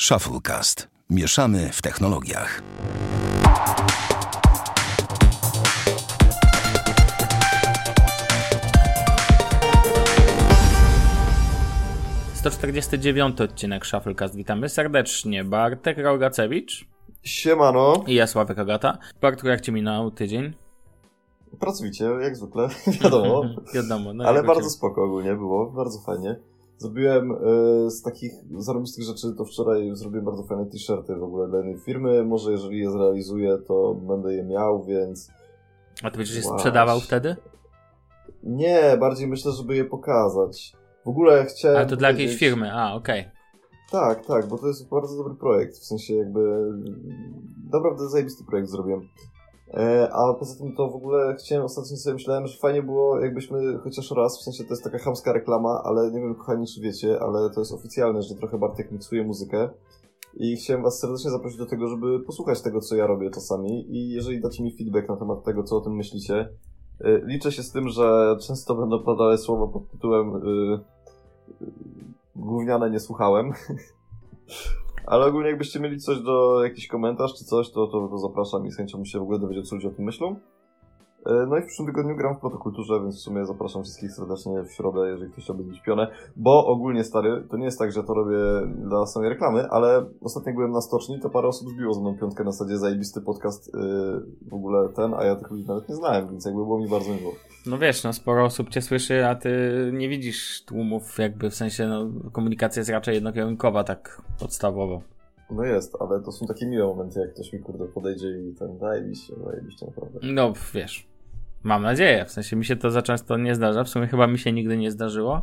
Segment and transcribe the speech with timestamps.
[0.00, 0.88] Shufflecast.
[1.10, 2.62] Mieszamy w technologiach.
[12.42, 14.36] To 49 odcinek Shufflecast.
[14.36, 15.44] Witamy serdecznie.
[15.44, 16.86] Bartek Rogacewicz
[17.22, 18.04] Siemano.
[18.06, 18.98] i ja Sławek Agata.
[19.20, 20.52] Bartku, jak ci minął tydzień?
[21.60, 22.68] Pracowicie, jak zwykle,
[23.02, 23.42] wiadomo.
[23.74, 24.14] Wiadomo.
[24.14, 26.36] No Ale bardzo cię- spoko ogólnie było, bardzo fajnie.
[26.78, 31.58] Zrobiłem e, z takich zarobistych rzeczy, to wczoraj zrobiłem bardzo fajne t-shirty w ogóle dla
[31.58, 32.24] jednej firmy.
[32.24, 35.30] Może jeżeli je zrealizuję, to będę je miał, więc
[36.02, 37.36] A ty będziesz je sprzedawał wtedy?
[38.42, 40.72] nie, bardziej myślę, żeby je pokazać.
[41.04, 41.76] W ogóle chciałem.
[41.76, 42.72] Ale to dla jakiejś firmy.
[42.72, 43.28] A, okej.
[43.90, 45.76] Tak, tak, bo to jest bardzo dobry projekt.
[45.76, 46.72] W sensie jakby
[47.72, 49.08] naprawdę zajebisty projekt zrobiłem.
[49.74, 53.78] E, a poza tym to w ogóle chciałem ostatnio sobie myślałem, że fajnie było jakbyśmy
[53.78, 57.20] chociaż raz, w sensie to jest taka chamska reklama, ale nie wiem kochani czy wiecie,
[57.20, 59.68] ale to jest oficjalne, że trochę Bartek miksuje muzykę.
[60.34, 64.10] I chciałem was serdecznie zaprosić do tego, żeby posłuchać tego, co ja robię czasami i
[64.10, 66.48] jeżeli dacie mi feedback na temat tego, co o tym myślicie,
[67.00, 70.40] e, liczę się z tym, że często będą padały słowa pod tytułem e,
[72.36, 73.52] gówniane nie słuchałem.
[75.06, 78.70] Ale ogólnie jakbyście mieli coś do, jakiś komentarz czy coś, to, to, to zapraszam i
[78.70, 80.36] z chęcią się w ogóle dowiedział, co ludzie o tym myślą.
[81.26, 84.62] E, No i w przyszłym tygodniu gram w protokulturze, więc w sumie zapraszam wszystkich serdecznie
[84.62, 86.08] w środę, jeżeli ktoś chciałby być pionę.
[86.36, 88.36] Bo ogólnie, stary, to nie jest tak, że to robię
[88.78, 92.44] dla samej reklamy, ale ostatnio byłem na stoczni, to parę osób zbiło ze mną piątkę
[92.44, 93.80] na zasadzie zajebisty podcast yy,
[94.50, 97.14] w ogóle ten, a ja tych ludzi nawet nie znałem, więc jakby było mi bardzo
[97.14, 97.32] miło.
[97.66, 99.50] No wiesz, no sporo osób cię słyszy, a ty
[99.92, 105.00] nie widzisz tłumów jakby w sensie, no komunikacja jest raczej jednokierunkowa, tak podstawowo.
[105.50, 108.78] No jest, ale to są takie miłe momenty, jak ktoś mi kurde podejdzie i ten
[108.78, 110.18] zajebiście, zajebiście naprawdę.
[110.22, 111.08] No wiesz,
[111.62, 114.38] mam nadzieję, w sensie mi się to za często nie zdarza, w sumie chyba mi
[114.38, 115.42] się nigdy nie zdarzyło.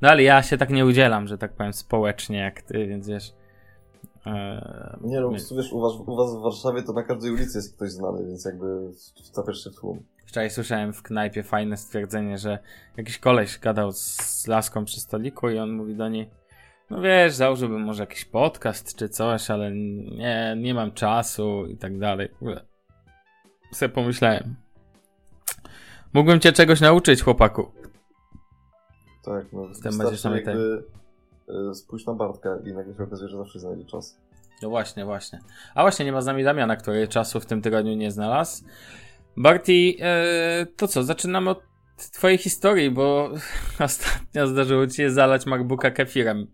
[0.00, 3.32] No ale ja się tak nie udzielam, że tak powiem, społecznie jak ty, więc wiesz.
[4.26, 7.58] Eee, Nie no, prostu wiesz, u was, u was w Warszawie to na każdej ulicy
[7.58, 8.90] jest ktoś znany, więc jakby
[9.24, 10.02] wtapiasz się w tłum.
[10.26, 12.58] Wczoraj słyszałem w knajpie fajne stwierdzenie, że
[12.96, 16.30] jakiś koleś gadał z laską przy stoliku i on mówi do niej
[16.90, 21.98] no wiesz, założyłbym może jakiś podcast czy coś, ale nie, nie mam czasu i tak
[21.98, 22.28] dalej.
[23.72, 24.56] Se pomyślałem.
[26.14, 27.72] Mógłbym cię czegoś nauczyć, chłopaku.
[29.24, 30.84] Tak, no będziesz wystarczy na jakby
[31.70, 34.20] y, spójrz na Bartka i nagle się okazuje, że zawsze znajdzie czas.
[34.62, 35.40] No właśnie, właśnie.
[35.74, 38.64] A właśnie, nie ma z nami Damiana, który czasu w tym tygodniu nie znalazł.
[39.36, 41.62] Barty, e, to co, zaczynamy od
[42.12, 43.30] twojej historii, bo
[43.80, 46.46] ostatnio zdarzyło ci się zalać MacBooka kefirem.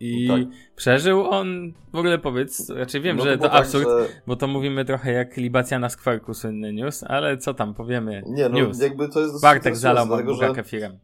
[0.00, 0.40] I Tak.
[0.76, 4.46] przeżył on, w ogóle powiedz, znaczy wiem, No że to, tak, absurd, że- bo to
[4.46, 8.80] mówimy trochę jak libacja na skwerku, słynny news, ale co tam, powiemy, Nie, no news.
[8.80, 10.98] jakby to jest dosyć Bartek zalał dlatego, że kefirem.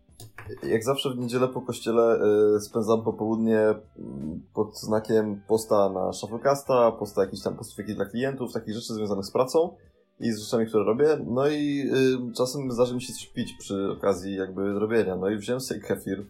[0.69, 2.21] jak zawsze w niedzielę po kościele
[2.57, 8.05] y, spędzam popołudnie mm, pod znakiem posta na Shufflecasta, posta jakichś tam postów jakichś dla
[8.07, 9.77] klientów, takich rzeczy związanych z pracą
[10.21, 11.07] i z rzeczami, które robię.
[11.27, 11.81] No i
[12.31, 15.17] y, czasem zdarzy mi się coś pić przy okazji jakby robienia.
[15.17, 16.27] No i wziąłem sobie kefir.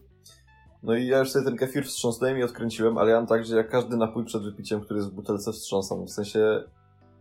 [0.84, 3.56] No i ja już sobie ten kefir wstrząsnąłem i odkręciłem, ale ja mam tak, że
[3.56, 6.04] jak każdy napój przed wypiciem, który jest w butelce wstrząsam.
[6.06, 6.64] W sensie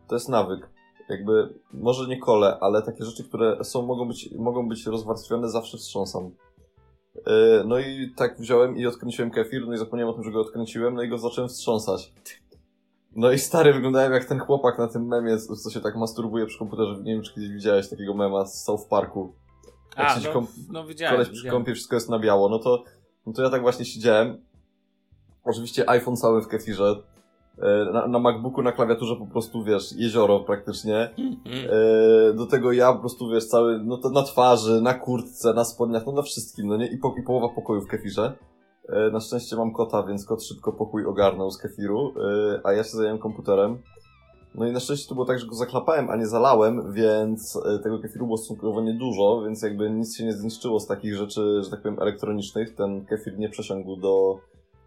[0.07, 0.69] to jest nawyk.
[1.09, 5.77] Jakby, może nie kole, ale takie rzeczy, które są, mogą być, mogą być rozwarstwione, zawsze
[5.77, 6.31] wstrząsam.
[7.15, 7.23] Yy,
[7.65, 10.95] No i tak wziąłem i odkręciłem kefir, no i zapomniałem o tym, że go odkręciłem,
[10.95, 12.13] no i go zacząłem wstrząsać.
[13.15, 16.59] No i stary, wyglądałem jak ten chłopak na tym memie, co się tak masturbuje przy
[16.59, 17.01] komputerze.
[17.03, 19.33] Nie wiem, czy kiedyś widziałeś takiego mema z South Parku.
[19.97, 21.15] Jak A, no, no widziałem.
[21.15, 21.57] koleś przy widziałem.
[21.59, 22.83] kąpie, wszystko jest na biało, no to,
[23.27, 24.37] no to ja tak właśnie siedziałem.
[25.43, 26.95] Oczywiście iPhone cały w kefirze.
[27.61, 31.09] E, Na, na MacBooku, na klawiaturze po prostu, wiesz, jezioro praktycznie.
[31.17, 31.35] Mm.
[32.31, 35.63] E, Do tego ja po prostu, wiesz, cały, no to na twarzy, na kurtce, na
[35.65, 36.87] spodniach, no na wszystkim, no nie?
[36.87, 38.33] I, po, i połowa pokoju w kefirze.
[38.89, 42.13] E, Na szczęście mam kota, więc kot szybko pokój ogarnął z kefiru,
[42.63, 43.77] a ja się zająłem komputerem.
[44.55, 47.79] No i na szczęście to było tak, że go zaklapałem, a nie zalałem, więc e,
[47.79, 51.69] tego kefiru było stosunkowo niedużo, więc jakby nic się nie zniszczyło z takich rzeczy, że
[51.69, 52.75] tak powiem, elektronicznych.
[52.75, 54.39] Ten kefir nie przesiągł do,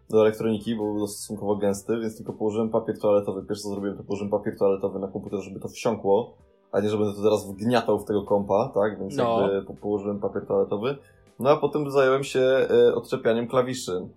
[0.09, 3.43] do elektroniki, bo był stosunkowo gęsty, więc tylko położyłem papier toaletowy.
[3.43, 6.37] Pierwsze co zrobiłem, to położyłem papier toaletowy na komputer, żeby to wsiąkło,
[6.71, 8.99] a nie, że będę to teraz wgniatał w tego kompa, tak?
[8.99, 9.41] Więc No.
[9.41, 10.97] jakby po, położyłem papier toaletowy.
[11.39, 14.07] No a potem zająłem się e, odczepianiem klawiszy.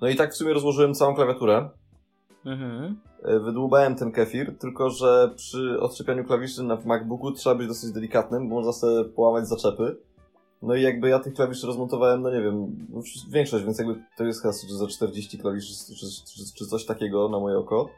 [0.00, 1.68] No i tak w sumie rozłożyłem całą klawiaturę.
[2.46, 2.96] Mhm.
[3.22, 8.48] E, Wydłubałem ten kefir, tylko że przy odczepianiu klawiszy na MacBooku trzeba być dosyć delikatnym,
[8.48, 9.96] bo można sobie połamać zaczepy.
[10.62, 14.24] No i jakby ja tych klawiszy rozmontowałem, no nie wiem, no większość, więc jakby to
[14.24, 16.06] jest chyba za 40 klawiszy, czy,
[16.36, 17.88] czy, czy coś takiego na moje oko.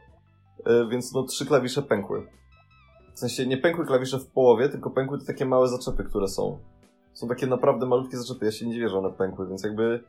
[0.65, 2.27] E, Więc no trzy klawisze pękły.
[3.13, 6.59] W sensie nie pękły klawisze w połowie, tylko pękły te takie małe zaczepy, które są.
[7.13, 10.03] Są takie naprawdę malutkie zaczepy, ja się nie dziwię, że one pękły, więc jakby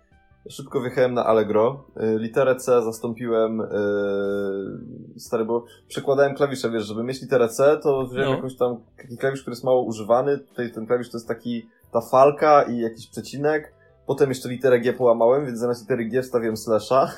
[0.51, 1.85] szybko wjechałem na Allegro.
[2.17, 8.07] Y, literę C zastąpiłem yy, stary, bo przekładałem klawisze, wiesz, żeby mieć literę C, to
[8.07, 8.37] wziąłem No.
[8.37, 10.39] jakąś tam taki klawisz, który jest mało używany.
[10.39, 13.75] Tutaj ten klawisz to jest taki ta falka i jakiś przecinek.
[14.07, 17.13] Potem jeszcze literę G połamałem, więc zamiast litery G wstawiłem slasha.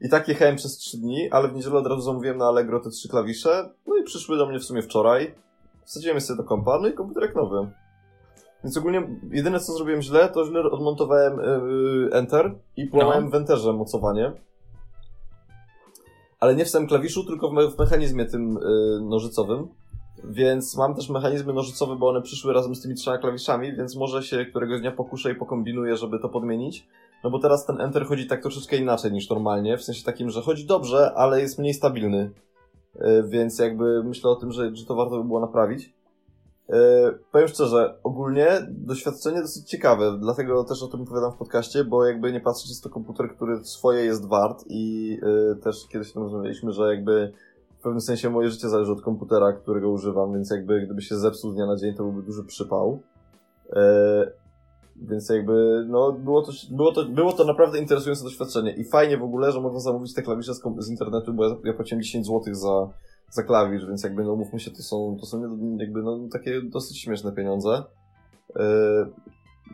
[0.00, 2.90] I tak jechałem przez 3 dni, ale w niedzielę od razu zamówiłem na Allegro te
[2.90, 3.70] trzy klawisze.
[3.86, 5.34] No i przyszły do mnie w sumie wczoraj.
[5.84, 7.70] Wsadziłem sobie do kompa, no i komputer jak nowy.
[8.64, 13.30] Więc ogólnie jedyne co zrobiłem źle, to źle odmontowałem yy, Enter i połamałem No.
[13.30, 14.32] w Enterze mocowanie.
[16.40, 19.68] Ale nie w samym klawiszu, tylko w, me w mechanizmie tym yy, nożycowym.
[20.24, 24.22] Więc mam też mechanizmy nożycowe, bo one przyszły razem z tymi trzema klawiszami, więc może
[24.22, 26.86] się któregoś dnia pokuszę i pokombinuję, żeby to podmienić.
[27.24, 30.42] No bo teraz ten Enter chodzi tak troszeczkę inaczej niż normalnie, w sensie takim, że
[30.42, 32.30] chodzi dobrze, ale jest mniej stabilny.
[32.94, 35.92] Yy, więc jakby myślę o tym, że, że to warto by było naprawić.
[36.70, 42.06] Yy, powiem szczerze, ogólnie doświadczenie dosyć ciekawe, dlatego też o tym opowiadam w podcaście, bo
[42.06, 46.12] jakby nie patrzeć, jest to komputer, który swoje jest wart i yy, też kiedyś o
[46.12, 47.32] tym rozmawialiśmy, że jakby
[47.78, 51.52] w pewnym sensie moje życie zależy od komputera, którego używam, więc jakby gdyby się zepsuł
[51.52, 53.02] z dnia na dzień, to byłby duży przypał.
[53.72, 54.32] Yy,
[54.96, 59.22] więc jakby, no, było to, było, to, było to naprawdę interesujące doświadczenie i fajnie w
[59.22, 62.54] ogóle, że można zamówić te klawisze z, z internetu, bo ja, ja płaciłem 10 zł
[62.54, 62.88] za,
[63.30, 67.00] za klawisz, więc jakby, no mówmy się, to są, to są jakby, no, takie dosyć
[67.00, 67.82] śmieszne pieniądze.
[68.56, 68.64] Yy,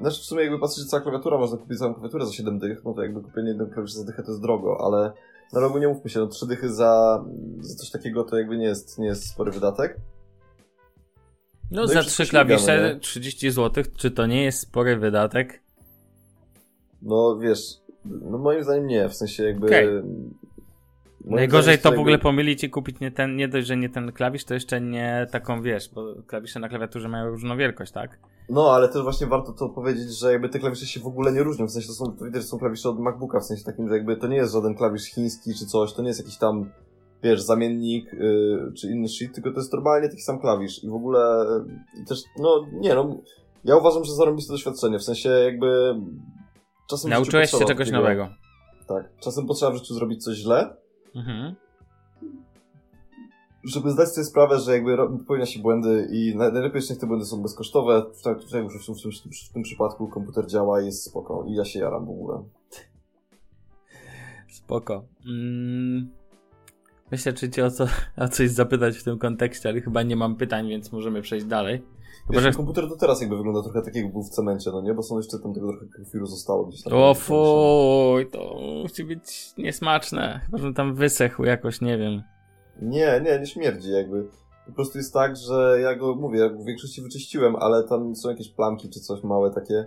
[0.01, 2.85] znaczy w sumie jakby patrzeć, że cała klawiatura, można kupić całą klawiaturę za 7 dych,
[2.85, 5.13] no to jakby kupienie jednego klawisza za dychę to jest drogo, ale
[5.53, 7.25] na rogu nie mówmy się, no 3 dychy za,
[7.61, 10.01] za coś takiego to jakby nie jest, nie jest spory wydatek.
[11.71, 13.01] No, No za trzy klawisze nie?
[13.01, 15.63] 30 zł, czy to nie jest spory wydatek?
[17.03, 19.67] No wiesz, no moim zdaniem nie, w sensie jakby...
[19.67, 19.89] Okej.
[21.27, 24.13] Moim Najgorzej to w ogóle pomylić i kupić nie ten, nie dość, że nie ten
[24.13, 28.19] klawisz, to jeszcze nie taką, wiesz, bo klawisze na klawiaturze mają różną wielkość, tak?
[28.49, 31.43] No, ale też właśnie warto to powiedzieć, że jakby te klawisze się w ogóle nie
[31.43, 31.67] różnią.
[31.67, 33.95] W sensie to są, to widać, że są klawisze od MacBooka, w sensie takim, że
[33.95, 36.71] jakby to nie jest żaden klawisz chiński czy coś, to nie jest jakiś tam,
[37.23, 40.85] wiesz, zamiennik yy, czy inny shit, tylko to jest normalnie taki sam klawisz.
[40.85, 41.47] I w ogóle
[41.99, 43.17] yy, też, no, nie no,
[43.65, 45.95] ja uważam, że zarobiste doświadczenie, w sensie jakby
[46.91, 48.29] czasem Nauczyłeś się czegoś takiego- nowego.
[48.89, 50.77] Tak, czasem potrzeba w życiu zrobić coś źle,
[51.17, 51.55] Mhm.
[53.65, 57.25] żeby zdać sobie sprawę, że jakby popełnia się błędy i na- najlepiej niech te błędy
[57.25, 58.03] są bezkosztowe.
[58.19, 61.05] W, tak- w, tym- w, tym- w, tym- w tym przypadku komputer działa i jest
[61.05, 62.43] spoko i ja się jaram w ogóle.
[64.49, 65.05] Spoko.
[65.27, 66.11] Mm.
[67.11, 67.87] Myślę, czy cię o, co,
[68.17, 71.83] o coś zapytać w tym kontekście, ale chyba nie mam pytań, więc możemy przejść dalej.
[72.31, 72.53] Wiesz, że...
[72.53, 74.95] komputer do teraz jakby wygląda trochę tak jak był w cemencie, no nie?
[74.95, 76.93] Bo są jeszcze tam tego trochę krwiru zostało gdzieś tam.
[76.93, 80.41] O fuj, to musi być niesmaczne.
[80.45, 82.23] Chyba, że tam wysechł jakoś, nie wiem.
[82.83, 84.29] Nie, nie, nie śmierdzi jakby.
[84.67, 88.17] Po prostu jest tak, że ja go, mówię, ja go w większości wyczyściłem, ale tam
[88.17, 89.87] są jakieś plamki czy coś małe takie.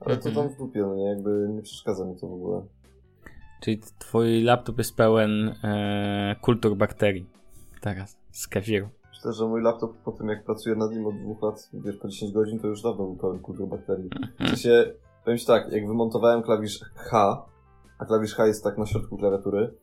[0.00, 0.34] Ale to Mhm.
[0.48, 1.04] tam w dupie, no nie?
[1.04, 2.62] Jakby nie przeszkadza mi to w ogóle.
[3.62, 7.26] Czyli twój laptop jest pełen e, kultur bakterii.
[7.80, 8.88] Teraz, z kefiru.
[9.18, 12.08] Myślę, że mój laptop po tym jak pracuję nad nim od dwóch lat, wiesz, po
[12.08, 14.10] 10 godzin, to już dawno był pełen kultur bakterii.
[14.40, 14.92] W sensie,
[15.24, 17.42] powiem ci tak, jak wymontowałem klawisz H,
[17.98, 19.74] a klawisz H jest tak na środku klawiatury,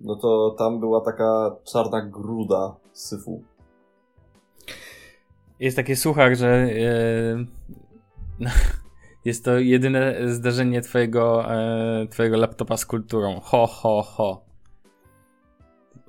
[0.00, 3.42] no to tam była taka czarna gruda syfu.
[5.60, 6.68] Jest takie słuchach, że
[8.40, 8.50] no,
[9.24, 13.40] jest to jedyne zdarzenie twojego, e, twojego laptopa z kulturą.
[13.40, 14.51] Ho, ho, ho.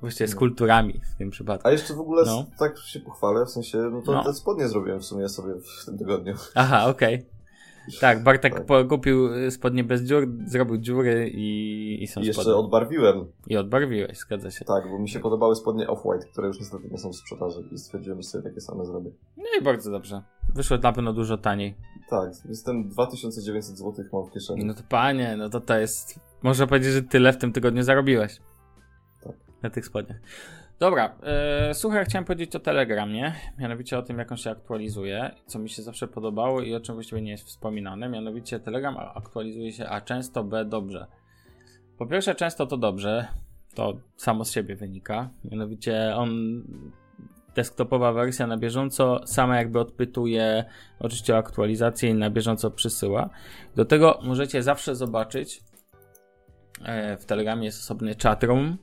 [0.04, 0.38] Właściwie z No.
[0.38, 1.68] kulturami w tym przypadku.
[1.68, 2.46] A jeszcze w ogóle No.
[2.58, 4.24] tak się pochwalę, w sensie, no to No.
[4.24, 6.34] te spodnie zrobiłem w sumie sobie w tym tygodniu.
[6.54, 7.26] Aha, okej.
[8.00, 8.66] Tak, Bartek Tak.
[8.66, 12.58] po- kupił spodnie bez dziur, zrobił dziury i, i są I jeszcze spodnie.
[12.60, 14.64] odbarwiłem, I odbarwiłeś, zgadza się.
[14.64, 17.78] tak, bo mi się podobały spodnie Off-White, które już niestety nie są w sprzedaży i
[17.78, 19.10] stwierdziłem, że sobie takie same zrobię.
[19.36, 20.22] No i bardzo dobrze.
[20.54, 21.74] Wyszło na pewno dużo taniej.
[22.10, 24.64] Tak, jestem 2900 zł mam w kieszeni.
[24.64, 26.20] No to panie, no to to jest...
[26.42, 28.40] Można powiedzieć, że tyle w tym tygodniu zarobiłeś.
[29.64, 30.18] Na tych spodniach.
[30.78, 35.58] Dobra, e, słuchaj, chciałem powiedzieć o Telegramie, mianowicie o tym, jak on się aktualizuje, co
[35.58, 39.88] mi się zawsze podobało i o czym właściwie nie jest wspominane, mianowicie Telegram aktualizuje się
[39.88, 41.06] A często, B dobrze.
[41.98, 43.26] Po pierwsze, często to dobrze,
[43.74, 46.62] to samo z siebie wynika, mianowicie on,
[47.54, 50.64] desktopowa wersja na bieżąco, sama jakby odpytuje
[50.98, 53.30] oczywiście o aktualizację i na bieżąco przysyła.
[53.76, 55.60] Do tego możecie zawsze zobaczyć,
[56.84, 58.78] e, w Telegramie jest osobny chatroom,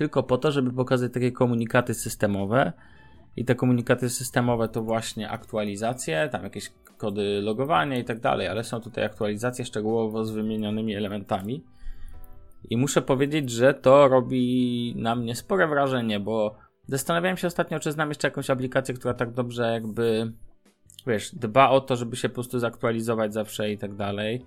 [0.00, 2.72] tylko po to, żeby pokazać takie komunikaty systemowe.
[3.36, 8.64] I te komunikaty systemowe to właśnie aktualizacje, tam jakieś kody logowania i tak dalej, ale
[8.64, 11.64] są tutaj aktualizacje szczegółowo z wymienionymi elementami.
[12.70, 16.54] I muszę powiedzieć, że to robi na mnie spore wrażenie, bo
[16.86, 20.32] zastanawiałem się ostatnio, czy znam jeszcze jakąś aplikację, która tak dobrze jakby,
[21.06, 24.44] wiesz, dba o to, żeby się po prostu zaktualizować zawsze i tak dalej.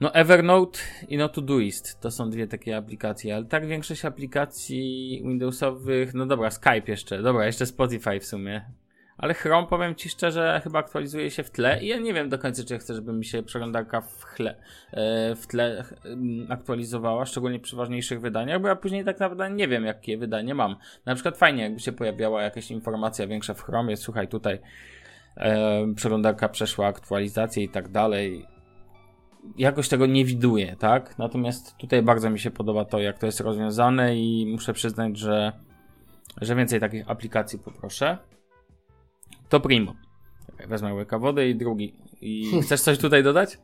[0.00, 6.14] No Evernote i No Todoist to są dwie takie aplikacje, ale tak większość aplikacji Windowsowych,
[6.14, 8.64] no dobra, Skype jeszcze, dobra, jeszcze Spotify w sumie.
[9.18, 12.38] Ale Chrome, powiem Ci szczerze, chyba aktualizuje się w tle i ja nie wiem do
[12.38, 14.56] końca, czy chcę, żeby mi się przeglądarka w, chle,
[14.92, 15.84] e, w tle
[16.48, 20.76] aktualizowała, szczególnie przy ważniejszych wydaniach, bo ja później tak naprawdę nie wiem, jakie wydanie mam.
[21.06, 24.58] Na przykład fajnie, jakby się pojawiała jakaś informacja większa w Chromie, słuchaj, tutaj
[25.36, 28.55] e, przeglądarka przeszła aktualizację i tak dalej
[29.58, 31.18] jakoś tego nie widuję, tak?
[31.18, 35.52] Natomiast tutaj bardzo mi się podoba to, jak to jest rozwiązane i muszę przyznać, że,
[36.40, 38.18] że więcej takich aplikacji poproszę.
[39.48, 39.92] To primo.
[40.68, 41.94] Wezmę łyka wody i drugi.
[42.20, 43.58] I chcesz coś tutaj dodać?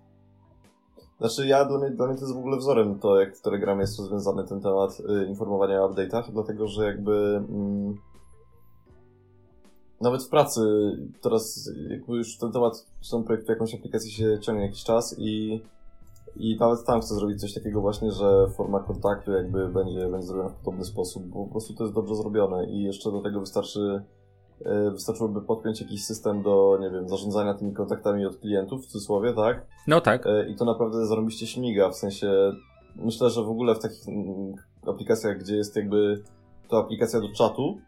[1.18, 3.80] Znaczy ja, dla mnie, dla mnie to jest w ogóle wzorem to, jak w Telegramie
[3.80, 7.44] jest rozwiązany ten temat y, informowania o update'ach, dlatego, że jakby...
[7.48, 7.94] Mm,
[10.02, 10.60] nawet w pracy
[11.22, 15.62] teraz jakby już ten temat, w tym projektu jakąś aplikację się ciągnie jakiś czas i,
[16.36, 20.48] i nawet tam chcę zrobić coś takiego właśnie, że forma kontaktu jakby będzie, będzie zrobiona
[20.48, 24.02] w podobny sposób, bo po prostu to jest dobrze zrobione i jeszcze do tego wystarczy
[24.64, 29.32] e, wystarczyłoby podpiąć jakiś system do, nie wiem, zarządzania tymi kontaktami od klientów, w cudzysłowie,
[29.32, 29.66] tak?
[29.86, 30.26] No tak.
[30.26, 32.52] E, I to naprawdę zarobiście śmiga, w sensie
[32.96, 34.54] myślę, że w ogóle w takich mm,
[34.86, 36.22] aplikacjach, gdzie jest jakby
[36.68, 37.78] to aplikacja do czatu,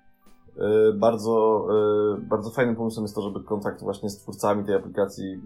[0.95, 1.67] bardzo,
[2.17, 5.41] e, bardzo fajnym pomysłem jest to, żeby kontakt właśnie z twórcami tej aplikacji,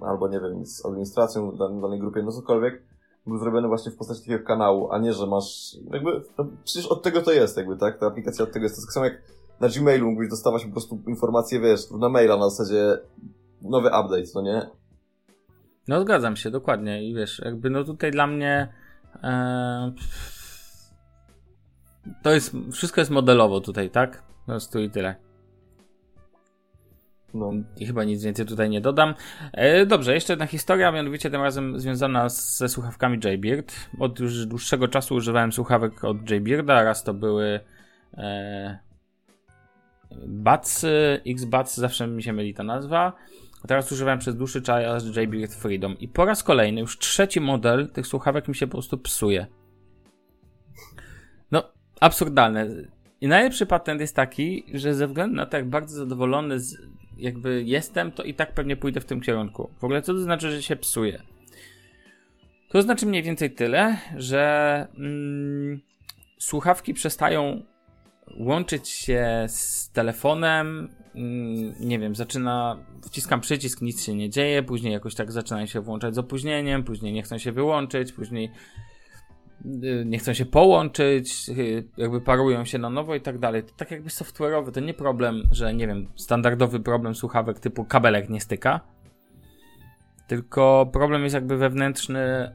[0.00, 2.82] albo nie wiem, z administracją w danej grupie, no cokolwiek,
[3.26, 7.02] był zrobiony właśnie w postaci takiego kanału, a nie, że masz, jakby, no przecież od
[7.02, 7.98] tego to jest, jakby, tak?
[7.98, 8.74] Ta aplikacja od tego jest.
[8.74, 9.22] To jest tak samo jak
[9.60, 12.98] na Gmailu mógłbyś dostawać po prostu informacje, wiesz, na maila na zasadzie
[13.62, 14.70] nowy update, no nie?
[15.88, 17.08] No zgadzam się, dokładnie.
[17.08, 18.72] I wiesz, jakby no tutaj dla mnie
[19.22, 19.92] e,
[22.22, 24.29] to jest, wszystko jest modelowo tutaj, tak?
[24.50, 25.14] Po prostu i tyle.
[27.34, 27.52] No.
[27.76, 29.14] I chyba nic więcej tutaj nie dodam.
[29.52, 33.72] E, dobrze, jeszcze jedna historia, mianowicie tym razem związana ze słuchawkami Jaybeard.
[33.98, 37.60] Od już dłuższego czasu używałem słuchawek od Jaybearda, raz to były
[38.14, 38.78] e,
[40.26, 40.86] Buds,
[41.26, 43.12] X-Buds, zawsze mi się myli ta nazwa.
[43.64, 45.98] A teraz używałem przez dłuższy czas Jaybeard Freedom.
[45.98, 49.46] I po raz kolejny, już trzeci model tych słuchawek mi się po prostu psuje.
[51.50, 52.66] No, absurdalne
[53.20, 56.76] i najlepszy patent jest taki, że ze względu na to, jak bardzo zadowolony z,
[57.16, 59.70] jakby jestem, to i tak pewnie pójdę w tym kierunku.
[59.80, 61.22] W ogóle co to znaczy, że się psuje?
[62.68, 65.80] To znaczy mniej więcej tyle, że mm,
[66.38, 67.62] słuchawki przestają
[68.38, 70.88] łączyć się z telefonem.
[71.14, 75.80] Mm, nie wiem, zaczyna, wciskam przycisk, nic się nie dzieje, później jakoś tak zaczynają się
[75.80, 78.50] włączać z opóźnieniem, później nie chcą się wyłączyć, później
[80.04, 83.62] nie chcą się połączyć, y, jakby parują się na nowo i tak dalej.
[83.62, 88.28] To tak jakby software'owy, to nie problem, że nie wiem, standardowy problem słuchawek typu kabelek
[88.28, 88.80] nie styka,
[90.26, 92.54] tylko problem jest jakby wewnętrzny,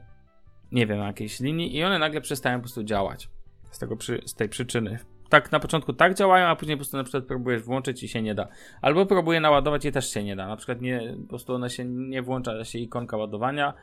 [0.72, 3.28] nie wiem, jakiejś linii i one nagle przestają po prostu działać.
[3.70, 4.98] Z, tego przy, z tej przyczyny.
[5.28, 8.22] Tak na początku tak działają, a później po prostu na przykład próbujesz włączyć i się
[8.22, 8.48] nie da.
[8.82, 10.46] Albo próbuję naładować i też się nie da.
[10.46, 13.74] Na przykład nie, po prostu one się nie włącza się ikonka ładowania.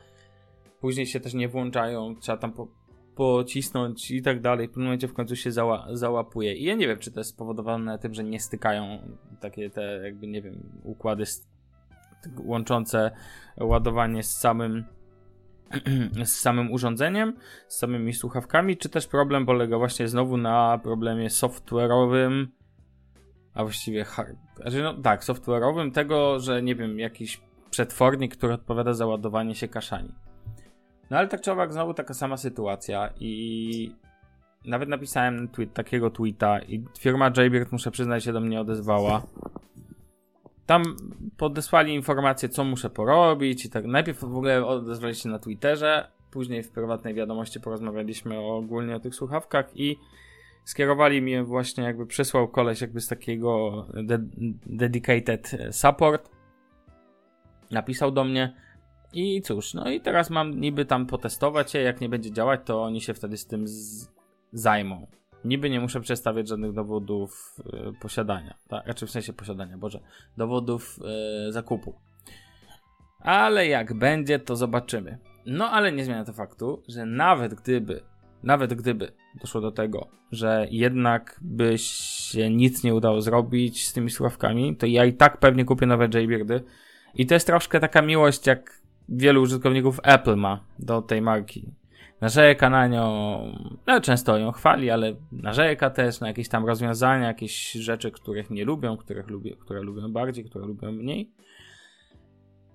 [0.80, 2.68] Później się też nie włączają, trzeba tam po,
[3.14, 4.66] pocisnąć i tak dalej.
[4.66, 6.54] W pewnym momencie w końcu się zała załapuje.
[6.54, 8.98] I ja nie wiem, czy to jest spowodowane tym, że nie stykają
[9.40, 11.24] takie te, jakby, nie wiem, układy
[12.38, 13.10] łączące
[13.60, 14.84] ładowanie z samym
[16.24, 17.36] z samym urządzeniem,
[17.68, 22.46] z samymi słuchawkami, czy też problem polega właśnie znowu na problemie software'owym,
[23.54, 24.06] a właściwie
[24.56, 27.40] znaczy no, tak, software'owym tego, że nie wiem, jakiś
[27.70, 30.12] przetwornik, który odpowiada za ładowanie się kaszani.
[31.14, 33.92] No ale tak czy owak znowu taka sama sytuacja i
[34.64, 39.22] nawet napisałem tweet, takiego tweeta i firma Jaybird, muszę przyznać, się do mnie odezwała.
[40.66, 40.82] Tam
[41.36, 43.84] podesłali informację, co muszę porobić i tak.
[43.84, 49.14] Najpierw w ogóle odezwali się na Twitterze, później w prywatnej wiadomości porozmawialiśmy ogólnie o tych
[49.14, 49.96] słuchawkach i
[50.64, 54.18] skierowali mi właśnie, jakby przysłał koleś jakby z takiego de
[54.66, 56.30] dedicated support.
[57.70, 58.64] Napisał do mnie,
[59.14, 62.82] i cóż, no i teraz mam niby tam potestować je, jak nie będzie działać, to
[62.82, 64.08] oni się wtedy z tym z...
[64.52, 65.06] zajmą.
[65.44, 68.84] Niby nie muszę przedstawiać żadnych dowodów y, posiadania, tak?
[68.84, 70.00] Znaczy w sensie posiadania, Boże,
[70.36, 70.98] dowodów
[71.48, 71.94] y, zakupu.
[73.20, 75.18] Ale jak będzie, to zobaczymy.
[75.46, 78.00] No ale nie zmienia to faktu, że nawet gdyby,
[78.42, 84.10] nawet gdyby doszło do tego, że jednak by się nic nie udało zrobić z tymi
[84.10, 86.64] słuchawkami, to ja i tak pewnie kupię nowe Jaybeardy.
[87.14, 91.72] I to jest troszkę taka miłość, jak wielu użytkowników Apple ma do tej marki.
[92.20, 93.38] Narzeka na nią,
[93.86, 98.64] no często ją chwali, ale narzeka też na jakieś tam rozwiązania, jakieś rzeczy, których nie
[98.64, 101.30] lubią, których lubię, które lubią bardziej, które lubią mniej.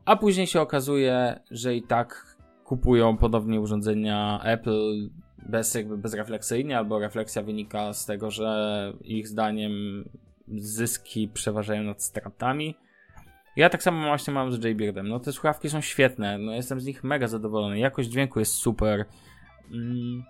[0.05, 5.09] A później się okazuje, że i tak kupują podobnie urządzenia Apple
[5.49, 10.03] bez, jakby bezrefleksyjnie, albo refleksja wynika z tego, że ich zdaniem
[10.57, 12.75] zyski przeważają nad stratami.
[13.55, 15.07] Ja tak samo właśnie mam z Jaybeardem.
[15.07, 17.79] No te słuchawki są świetne, no jestem z nich mega zadowolony.
[17.79, 19.05] Jakość dźwięku jest super.
[19.71, 20.23] Mm.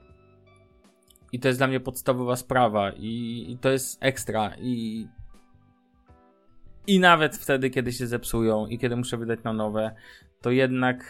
[1.31, 5.07] I to jest dla mnie podstawowa sprawa i, i to jest ekstra i
[6.87, 9.95] i nawet wtedy, kiedy się zepsują i kiedy muszę wydać na nowe,
[10.41, 11.05] to jednak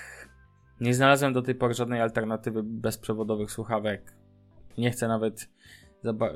[0.82, 4.13] nie znalazłem do tej pory żadnej alternatywy bezprzewodowych słuchawek.
[4.78, 5.50] Nie chcę nawet.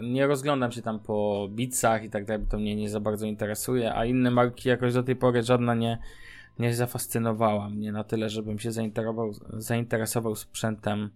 [0.02, 3.26] Nie rozglądam się tam po bitsach i tak dalej, bo to mnie nie za bardzo
[3.26, 5.98] interesuje, a inne marki jakoś do tej pory żadna nie,
[6.60, 11.10] nie zafascynowała mnie na tyle, żebym się zainteresował, zainteresował sprzętem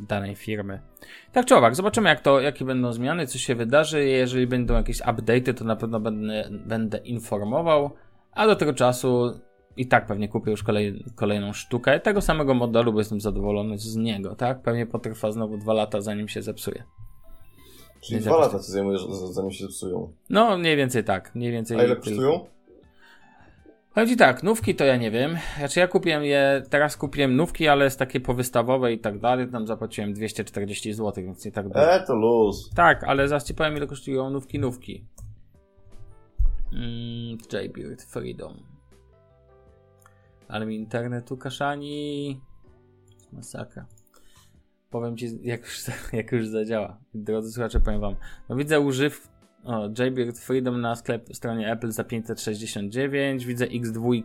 [0.00, 0.80] danej firmy.
[1.32, 4.04] Tak czy owak, zobaczymy jak to, jakie będą zmiany, co się wydarzy.
[4.04, 7.90] Jeżeli będą jakieś update'y, to na pewno będę, będę informował,
[8.32, 9.40] a do tego czasu
[9.76, 13.96] i tak pewnie kupię już kolej, kolejną sztukę tego samego modelu, bo jestem zadowolony z
[13.96, 14.62] niego, tak?
[14.62, 16.84] Pewnie potrwa znowu dwa lata, zanim się zepsuje.
[18.06, 18.98] Czyli dwa lata ci zajmuje,
[19.30, 20.12] zanim się zepsują?
[20.30, 21.34] No, mniej więcej tak.
[21.34, 22.46] Mniej więcej A ile kosztują?
[23.94, 25.38] Powiem ci tak, nówki to ja nie wiem.
[25.58, 29.48] Znaczy ja kupiłem je, teraz kupiłem nówki, ale jest takie powystawowe i tak dalej.
[29.48, 31.92] Tam zapłaciłem 240 zł, więc nie tak dużo.
[31.92, 32.70] E, to luz.
[32.74, 35.04] Tak, ale zaraz ci powiem ile kosztują nówki, nówki.
[36.72, 37.38] Mm,
[38.08, 38.54] Freedom.
[40.48, 42.40] Ale mi internetu kaszani.
[43.32, 43.86] Masakra.
[44.94, 46.98] Powiem ci, jak już, jak już zadziała.
[47.14, 48.16] Drodzy słuchacze, powiem wam.
[48.48, 49.28] No widzę używ,
[49.64, 53.44] o, JBird Freedom na sklep stronie Apple za 569.
[53.44, 54.22] Widzę X2,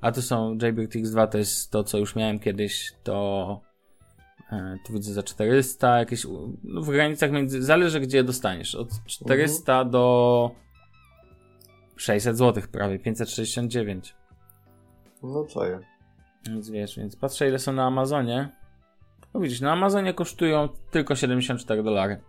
[0.00, 2.92] a tu są JBird X2, to jest to, co już miałem kiedyś.
[3.02, 3.60] To
[4.52, 6.26] e, tu widzę za 400, jakieś
[6.64, 8.74] no w granicach między, zależy gdzie dostaniesz.
[8.74, 9.90] Od 400 mhm.
[9.90, 10.50] do
[11.96, 14.14] 600 zł prawie, 569.
[15.22, 15.80] No czaję.
[16.46, 18.58] Więc wiesz, więc patrzę ile są na Amazonie.
[19.34, 22.20] No widzisz, na Amazonie kosztują tylko 74 dolary.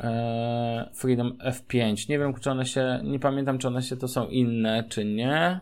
[0.00, 2.08] Eee, Freedom F5.
[2.08, 3.00] Nie wiem, czy one się.
[3.04, 5.60] Nie pamiętam, czy one się to są inne, czy nie.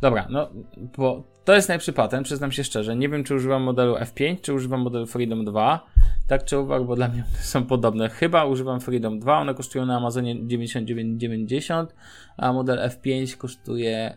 [0.00, 0.48] Dobra, no,
[0.96, 2.96] bo to jest najlepszy patent, przyznam się szczerze.
[2.96, 5.86] Nie wiem, czy używam modelu F5, czy używam modelu Freedom 2.
[6.28, 8.08] Tak czy uwag, bo dla mnie są podobne.
[8.08, 11.86] Chyba używam Freedom 2, one kosztują na Amazonie 99,90,
[12.36, 14.16] a model F5 kosztuje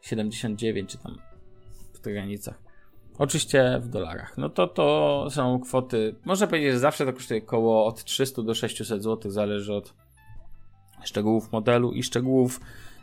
[0.00, 1.18] 79, czy tam
[1.94, 2.65] w tych granicach.
[3.18, 4.38] Oczywiście w dolarach.
[4.38, 8.54] No to to są kwoty, można powiedzieć, że zawsze to kosztuje około od 300 do
[8.54, 9.94] 600 zł, zależy od
[11.04, 12.60] szczegółów modelu i szczegółów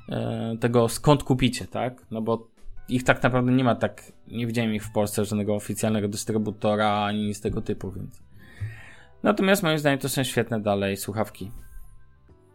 [0.10, 2.06] e, tego skąd kupicie, tak?
[2.12, 2.48] No bo
[2.90, 7.28] ich tak naprawdę nie ma tak, nie widziałem ich w Polsce żadnego oficjalnego dystrybutora ani
[7.28, 8.24] nic tego typu, więc.
[9.24, 11.52] Natomiast moim zdaniem to są świetne dalej słuchawki.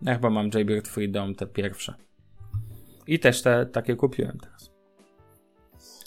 [0.03, 1.95] Ja chyba mam Jaybird Freedom, te pierwsze.
[3.07, 4.68] I też te takie kupiłem teraz.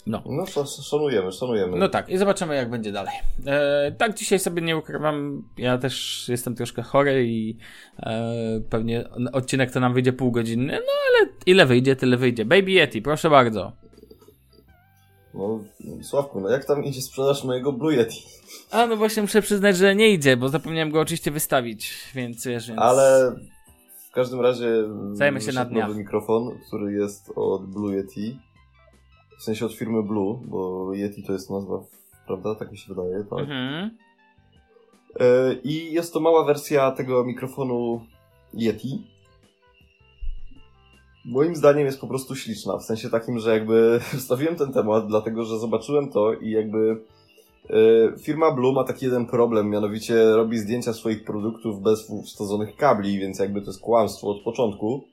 [0.06, 0.22] No.
[0.26, 1.78] No, szanujemy, szanujemy.
[1.78, 3.14] No tak, i zobaczymy, jak będzie dalej.
[3.46, 5.42] E, tak, dzisiaj sobie nie ukrywam.
[5.58, 7.56] Ja też jestem troszkę chory i
[7.98, 10.72] e, pewnie odcinek to nam wyjdzie półgodzinny.
[10.72, 12.44] No ale ile wyjdzie, tyle wyjdzie.
[12.44, 13.72] Baby Yeti, proszę bardzo.
[15.34, 15.64] No,
[16.02, 18.22] Sławku, no jak tam idzie sprzedaż mojego Blue Yeti?
[18.70, 22.68] A, no właśnie muszę przyznać, że nie idzie, bo zapomniałem go oczywiście wystawić, więc wiesz,
[22.68, 22.80] więc...
[22.80, 23.36] Ale
[24.10, 24.68] w każdym razie...
[25.12, 25.88] Zajmę się na dniach.
[25.88, 28.38] nowy mikrofon, który jest od Blue Yeti
[29.42, 31.84] w sensie od firmy Blue, bo Yeti to jest nazwa,
[32.26, 32.54] prawda?
[32.54, 33.38] Tak mi się wydaje, tak.
[33.38, 33.90] Mhm.
[35.20, 38.06] E, I jest to mała wersja tego mikrofonu
[38.54, 39.06] Yeti.
[41.24, 45.44] Moim zdaniem jest po prostu śliczna, w sensie takim, że jakby wstawiłem ten temat, dlatego
[45.44, 47.04] że zobaczyłem to i jakby
[47.70, 53.18] e, firma Blue ma taki jeden problem, mianowicie robi zdjęcia swoich produktów bez wsadzonych kabli,
[53.18, 55.04] więc jakby to jest kłamstwo od początku.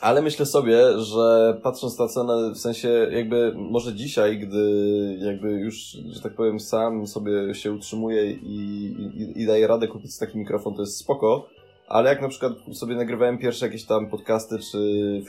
[0.00, 5.76] Ale myślę sobie, że patrząc na cenę, w sensie jakby może dzisiaj, gdy jakby już,
[6.10, 8.84] że tak powiem, sam sobie się utrzymuję i,
[9.16, 11.48] i, i daję radę kupić taki mikrofon, to jest spoko,
[11.88, 14.78] ale jak na przykład sobie nagrywałem pierwsze jakieś tam podcasty czy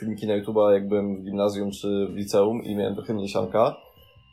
[0.00, 3.76] filmiki na YouTube'a, jak byłem w gimnazjum czy w liceum i miałem trochę mniejszanka,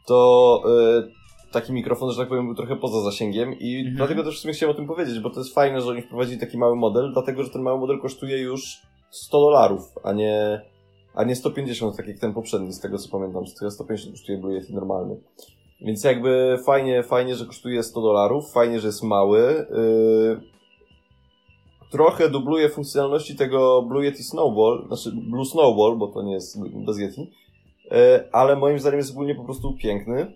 [0.07, 0.61] to
[0.99, 3.95] y, taki mikrofon, że tak powiem, był trochę poza zasięgiem i mhm.
[3.95, 6.39] dlatego też w sumie chciałem o tym powiedzieć, bo to jest fajne, że oni wprowadzili
[6.39, 10.61] taki mały model, dlatego że ten mały model kosztuje już 100 dolarów, a nie,
[11.13, 14.53] a nie 150, tak jak ten poprzedni, z tego co pamiętam, że 150 kosztuje Blue
[14.53, 15.17] Yeti normalny.
[15.81, 19.65] Więc jakby fajnie, fajnie, że kosztuje 100 dolarów, fajnie, że jest mały.
[19.71, 20.41] Yy...
[21.91, 26.97] Trochę dubluje funkcjonalności tego Blue Yeti Snowball, znaczy Blue Snowball, bo to nie jest bez
[26.99, 27.97] Yeti, yy,
[28.31, 30.33] ale moim zdaniem jest ogólnie po prostu piękny.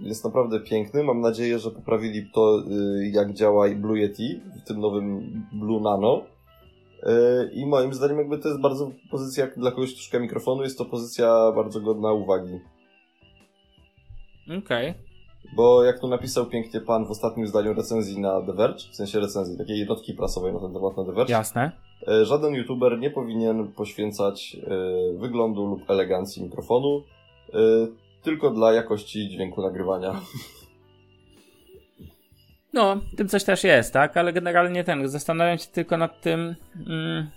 [0.00, 1.04] Jest naprawdę piękny.
[1.04, 6.22] Mam nadzieję, że poprawili to, yy, jak działa Blue Yeti w tym nowym Blue Nano
[7.52, 10.84] I moim zdaniem jakby to jest bardzo pozycja dla kogoś, kto szuka mikrofonu, jest to
[10.84, 12.60] pozycja bardzo godna uwagi.
[14.44, 14.90] Okej.
[14.90, 14.94] Okay.
[15.56, 19.20] Bo jak to napisał pięknie pan w ostatnim zdaniu recenzji na The Verge, w sensie
[19.20, 21.32] recenzji, takiej jednotki prasowej na ten temat na The Verge.
[21.32, 21.72] Jasne.
[22.06, 27.02] Yy, żaden youtuber nie powinien poświęcać yy, wyglądu lub elegancji mikrofonu
[28.22, 30.12] tylko dla jakości dźwięku nagrywania.
[32.76, 34.16] No, tym coś też jest, tak?
[34.16, 36.54] Ale generalnie ten, zastanawiam się tylko nad tym,
[36.86, 37.30] mm,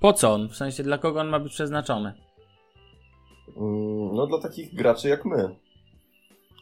[0.00, 2.12] po co on, w sensie dla kogo on ma być przeznaczony.
[3.56, 5.56] Mm, no, dla takich graczy jak my.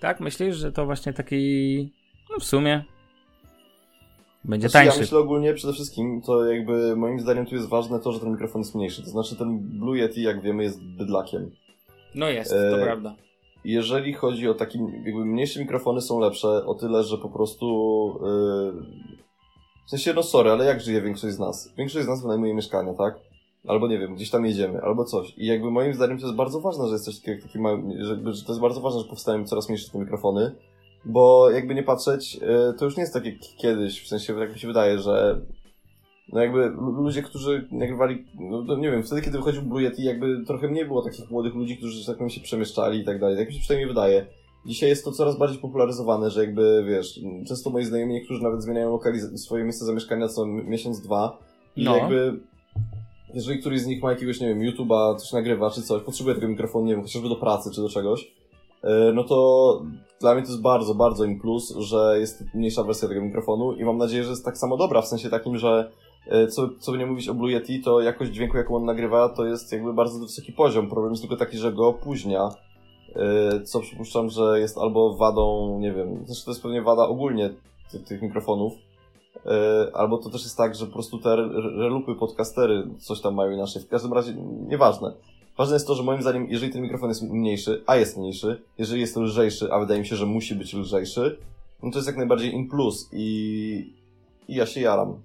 [0.01, 1.92] Tak, myślisz, że to właśnie taki,
[2.31, 2.85] no w sumie,
[4.44, 4.99] będzie znaczy, tańszy.
[4.99, 8.31] Ja myślę ogólnie przede wszystkim, to jakby moim zdaniem tu jest ważne to, że ten
[8.33, 9.03] mikrofon jest mniejszy.
[9.03, 11.51] To znaczy ten Blue Yeti, jak wiemy, jest bydlakiem.
[12.14, 13.14] No jest, to e, prawda.
[13.64, 17.66] Jeżeli chodzi o takie, jakby mniejsze mikrofony są lepsze o tyle, że po prostu
[18.23, 19.18] yy,
[19.87, 21.73] w sensie, no sorry, ale jak żyje większość z nas?
[21.77, 23.14] Większość z nas wynajmuje mieszkania, tak?
[23.66, 25.35] Albo nie wiem, gdzieś tam jedziemy, albo coś.
[25.37, 28.33] I jakby moim zdaniem to jest bardzo ważne, że jest coś takiego, taki mały, że,
[28.33, 30.55] że to jest bardzo ważne, że powstają coraz mniejsze te mikrofony,
[31.05, 34.53] bo jakby nie patrzeć, yy, to już nie jest tak jak kiedyś, w sensie tak
[34.53, 35.40] mi się wydaje, że
[36.33, 40.69] no jakby ludzie, którzy nagrywali, no, nie wiem, wtedy kiedy wychodził Blue Yeti, jakby trochę
[40.69, 43.37] mniej było takich młodych ludzi, którzy tak powiem się przemieszczali i tak dalej.
[43.37, 44.27] Tak mi się przynajmniej wydaje.
[44.67, 48.97] Dzisiaj jest to coraz bardziej popularyzowane, że jakby, wiesz, często moi znajomi, niektórzy nawet zmieniają
[48.97, 51.38] lokaliz- swoje miejsce zamieszkania co miesiąc, dwa.
[51.77, 51.97] I no.
[51.97, 52.41] jakby,
[53.35, 56.49] jeżeli któryś z nich ma jakiegoś, nie wiem, YouTube'a, coś nagrywa czy coś, potrzebuje tego
[56.49, 58.33] mikrofonu, nie wiem, chociażby do pracy czy do czegoś,
[58.83, 59.83] e, no to
[60.21, 63.85] dla mnie to jest bardzo, bardzo im plus, że jest mniejsza wersja tego mikrofonu i
[63.85, 65.91] mam nadzieję, że jest tak samo dobra, w sensie takim, że
[66.48, 69.46] co, co by nie mówić o Blue Yeti, to jakość dźwięku, jaką on nagrywa, to
[69.46, 70.88] jest jakby bardzo wysoki poziom.
[70.88, 72.48] Problem jest tylko taki, że go opóźnia,
[73.16, 77.50] e, co przypuszczam, że jest albo wadą, nie wiem, znaczy to jest pewnie wada ogólnie
[77.90, 78.72] tych, tych mikrofonów,
[79.46, 81.37] e, albo to też jest tak, że po prostu te
[81.76, 83.83] relupy, podcastery coś tam mają inaczej.
[83.83, 84.35] W każdym razie,
[84.68, 85.12] nieważne.
[85.59, 89.00] Ważne jest to, że moim zdaniem, jeżeli ten mikrofon jest mniejszy, a jest mniejszy, jeżeli
[89.00, 91.38] jest lżejszy, a wydaje mi się, że musi być lżejszy,
[91.83, 93.92] no to jest jak najbardziej in plus i,
[94.48, 95.22] i ja się jaram.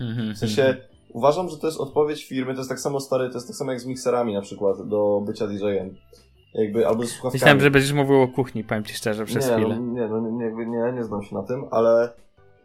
[0.00, 0.86] Mhm, w sensie mhm.
[1.12, 3.72] uważam, że to jest odpowiedź firmy, to jest tak samo stary, to jest tak samo
[3.72, 5.94] jak z mikserami na przykład do bycia DJ-em.
[6.54, 7.34] Jakby, albo z słuchawkami.
[7.34, 9.80] Myślałem, że będziesz mówił o kuchni, powiem ci szczerze, przez nie, chwilę.
[9.80, 12.12] No, nie, no, nie, jakby nie, nie znam się na tym, ale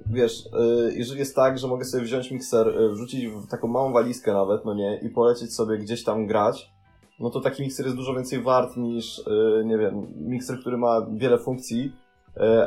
[0.05, 3.93] wiesz, yy, jeżeli jest tak, że mogę sobie wziąć mikser, yy, wrzucić w taką małą
[3.93, 6.71] walizkę nawet, no nie, i polecieć sobie gdzieś tam grać,
[7.19, 11.07] no to taki mikser jest dużo więcej wart niż, yy, nie wiem, mikser, który ma
[11.11, 11.95] wiele funkcji,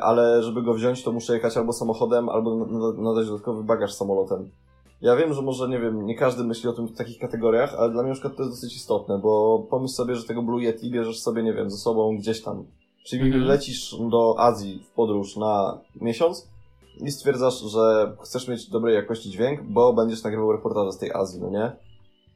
[0.00, 4.50] ale żeby go wziąć, to muszę jechać albo samochodem, albo nadać dodatkowy bagaż samolotem.
[5.00, 7.92] Ja wiem, że może, nie wiem, nie każdy myśli o tym w takich kategoriach, ale
[7.92, 10.90] dla mnie na przykład to jest dosyć istotne, bo pomyśl sobie, że tego Blue Yeti
[10.90, 12.64] bierzesz sobie, nie wiem, ze sobą gdzieś tam.
[13.04, 13.46] Czyli mm -hmm.
[13.46, 16.48] lecisz do Azji w podróż na miesiąc
[17.00, 21.40] i stwierdzasz, że chcesz mieć dobrej jakości dźwięk, bo będziesz nagrywał reportaże z tej Azji,
[21.40, 21.72] no nie?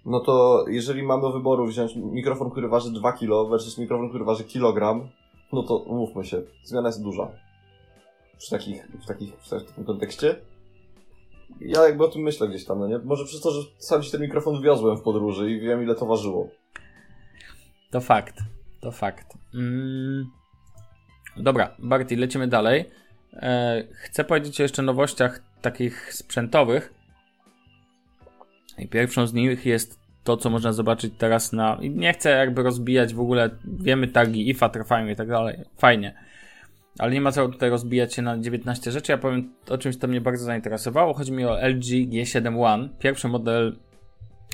[0.06, 4.24] No to jeżeli mam do wyboru wziąć mikrofon, który waży 2 kg versus mikrofon, który
[4.24, 5.08] waży kilogram,
[5.52, 7.30] no to umówmy się, zmiana jest duża.
[8.38, 10.36] W, takich, w, takich, w takim kontekście.
[11.60, 12.98] Ja jakby o tym myślę gdzieś tam, no nie?
[12.98, 16.06] Może przez to, że sam ci ten mikrofon wiozłem w podróży i wiem ile to
[16.06, 16.48] ważyło.
[17.90, 18.38] To fakt,
[18.80, 19.26] to fakt.
[19.54, 20.26] Mm.
[21.36, 22.90] Dobra, Barty, lecimy dalej.
[23.32, 26.94] E, chcę powiedzieć o jeszcze nowościach takich sprzętowych.
[28.78, 31.78] I pierwszą z nich jest to, co można zobaczyć teraz na.
[31.80, 33.50] Nie chcę jakby rozbijać w ogóle.
[33.64, 35.58] Wiemy tagi IFA trwają i tak dalej.
[35.78, 36.14] Fajnie.
[36.98, 39.12] Ale nie ma co tutaj rozbijać się na 19 rzeczy.
[39.12, 41.14] Ja powiem o czymś, co mnie bardzo zainteresowało.
[41.14, 42.88] Chodzi mi o LG G7 One.
[42.98, 43.76] Pierwszy model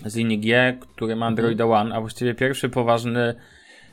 [0.07, 3.35] z linii G, który ma Androida One, a właściwie pierwszy poważny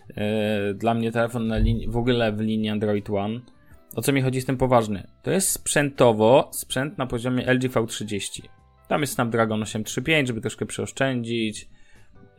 [0.09, 1.51] yy, dla mnie telefon
[1.87, 3.39] w ogóle w linii Android One.
[3.95, 5.07] O co mi chodzi z tym poważny?
[5.23, 8.58] To jest sprzętowo sprzęt na poziomie LG V30.
[8.89, 11.69] Tam jest Snapdragon 835, żeby troszkę przeoszczędzić.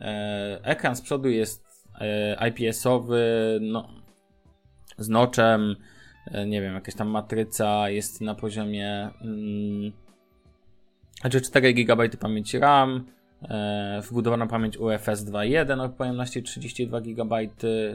[0.01, 1.65] E, ekran z przodu jest
[1.99, 3.87] e, IPS-owy, no,
[4.97, 5.75] z noczem,
[6.25, 9.91] e, nie wiem, jakaś tam matryca jest na poziomie mm,
[11.21, 13.05] znaczy 4 GB pamięci RAM,
[14.09, 17.35] wbudowana pamięć UFS 2.1 o pojemności 32 GB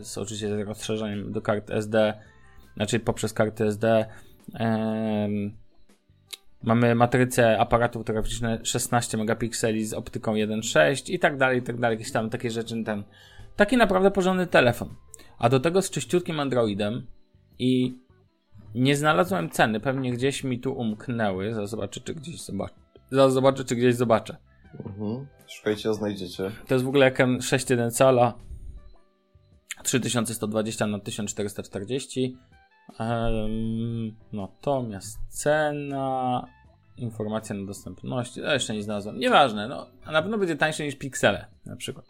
[0.01, 2.15] z oczywiście z rozszerzeniem do kart SD,
[2.77, 4.07] znaczy poprzez karty SD.
[4.55, 5.29] E,
[6.67, 11.99] Mamy matrycę aparatu fotograficzne 16 megapikseli z optyką 1.6 i tak dalej, i tak dalej,
[11.99, 12.85] jakieś tam takie rzeczy.
[12.85, 13.05] Ten.
[13.57, 14.95] Taki naprawdę porządny telefon.
[15.39, 17.07] A do tego z czyściutkim Androidem
[17.59, 17.99] i
[18.75, 21.55] nie znalazłem ceny, pewnie gdzieś mi tu umknęły.
[21.55, 22.75] Zaraz zobaczę, czy gdzieś zobaczę.
[23.11, 24.37] Zaraz zobaczę, czy gdzieś zobaczę.
[24.87, 25.27] Mhm.
[25.49, 26.51] Szukajcie, a znajdziecie.
[26.67, 28.35] To jest w ogóle ekran 6.1 cala
[29.83, 32.37] 3120 na 1440
[32.99, 36.47] um, natomiast cena
[36.99, 38.41] informacja na dostępności.
[38.41, 39.19] Ja jeszcze nie znalazłem.
[39.19, 39.87] Nieważne, no.
[40.05, 42.07] A na pewno będzie tańsze niż Pixele na przykład.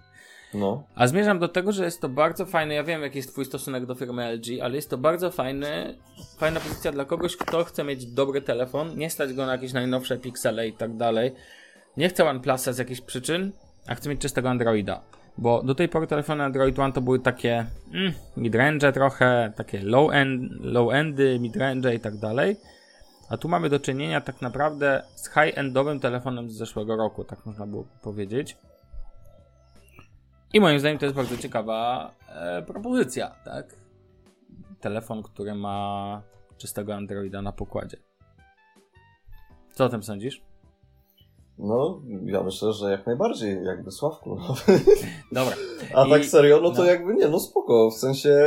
[0.54, 0.84] No.
[0.94, 2.74] A zmierzam do tego, że jest to bardzo fajne.
[2.74, 5.94] Ja wiem, jaki jest Twój stosunek do firmy LG, ale jest to bardzo fajny,
[6.38, 10.18] fajna pozycja dla kogoś, kto chce mieć dobry telefon, nie stać go na jakieś najnowsze
[10.18, 11.32] Pixele i tak dalej.
[11.96, 13.52] Nie chce OnePlusa z jakichś przyczyn,
[13.86, 15.02] a chce mieć czystego Androida.
[15.38, 20.12] Bo do tej pory telefony Android One to były takie mm, midrange trochę, takie low,
[20.12, 22.56] end, low endy, midrange i tak dalej.
[23.28, 27.66] A tu mamy do czynienia tak naprawdę z high-endowym telefonem z zeszłego roku, tak można
[27.66, 28.56] było powiedzieć.
[30.52, 33.76] I moim zdaniem to jest bardzo ciekawa e, propozycja, tak?
[34.80, 36.22] Telefon, który ma
[36.58, 37.96] czystego Androida na pokładzie.
[39.72, 40.42] Co o tym sądzisz?
[41.58, 44.38] No, ja myślę, że jak najbardziej, jakby Sławku.
[45.32, 45.56] Dobra.
[45.94, 46.84] A I- tak serio, no to no.
[46.84, 47.90] jakby nie, no spoko.
[47.90, 48.38] W sensie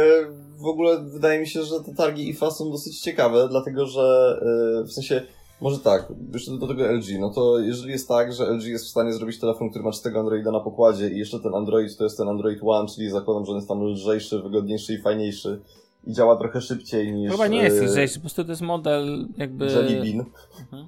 [0.60, 4.40] w ogóle wydaje mi się, że te targi IFA są dosyć ciekawe, dlatego że
[4.76, 5.22] yy, w sensie,
[5.62, 8.90] może tak, jeszcze do tego LG, no to jeżeli jest tak, że LG jest w
[8.90, 12.18] stanie zrobić telefon, który ma czystego Androida na pokładzie i jeszcze ten Android to jest
[12.18, 15.62] ten Android One, czyli zakładam, że on jest tam lżejszy, wygodniejszy i fajniejszy
[16.08, 17.32] i działa trochę szybciej niż...
[17.32, 19.66] Chyba nie jest yy, lżejszy, po prostu to jest model jakby...
[19.66, 20.26] Jelly Bean.
[20.60, 20.88] Mhm.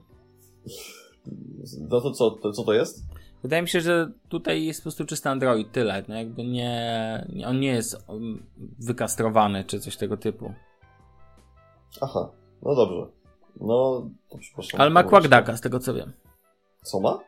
[1.90, 3.04] No to co, to, co to jest?
[3.44, 6.04] Wydaje mi się, że tutaj jest po prostu czysty Android, tyle.
[6.08, 8.46] No jakby nie, on nie jest um,
[8.80, 10.54] wykastrowany czy coś tego typu.
[12.02, 12.30] Aha,
[12.62, 13.06] no dobrze.
[13.60, 14.82] No, to przepraszam.
[14.82, 16.14] Ale ma Quackdaka, z tego co wiem.
[16.84, 17.20] Co ma?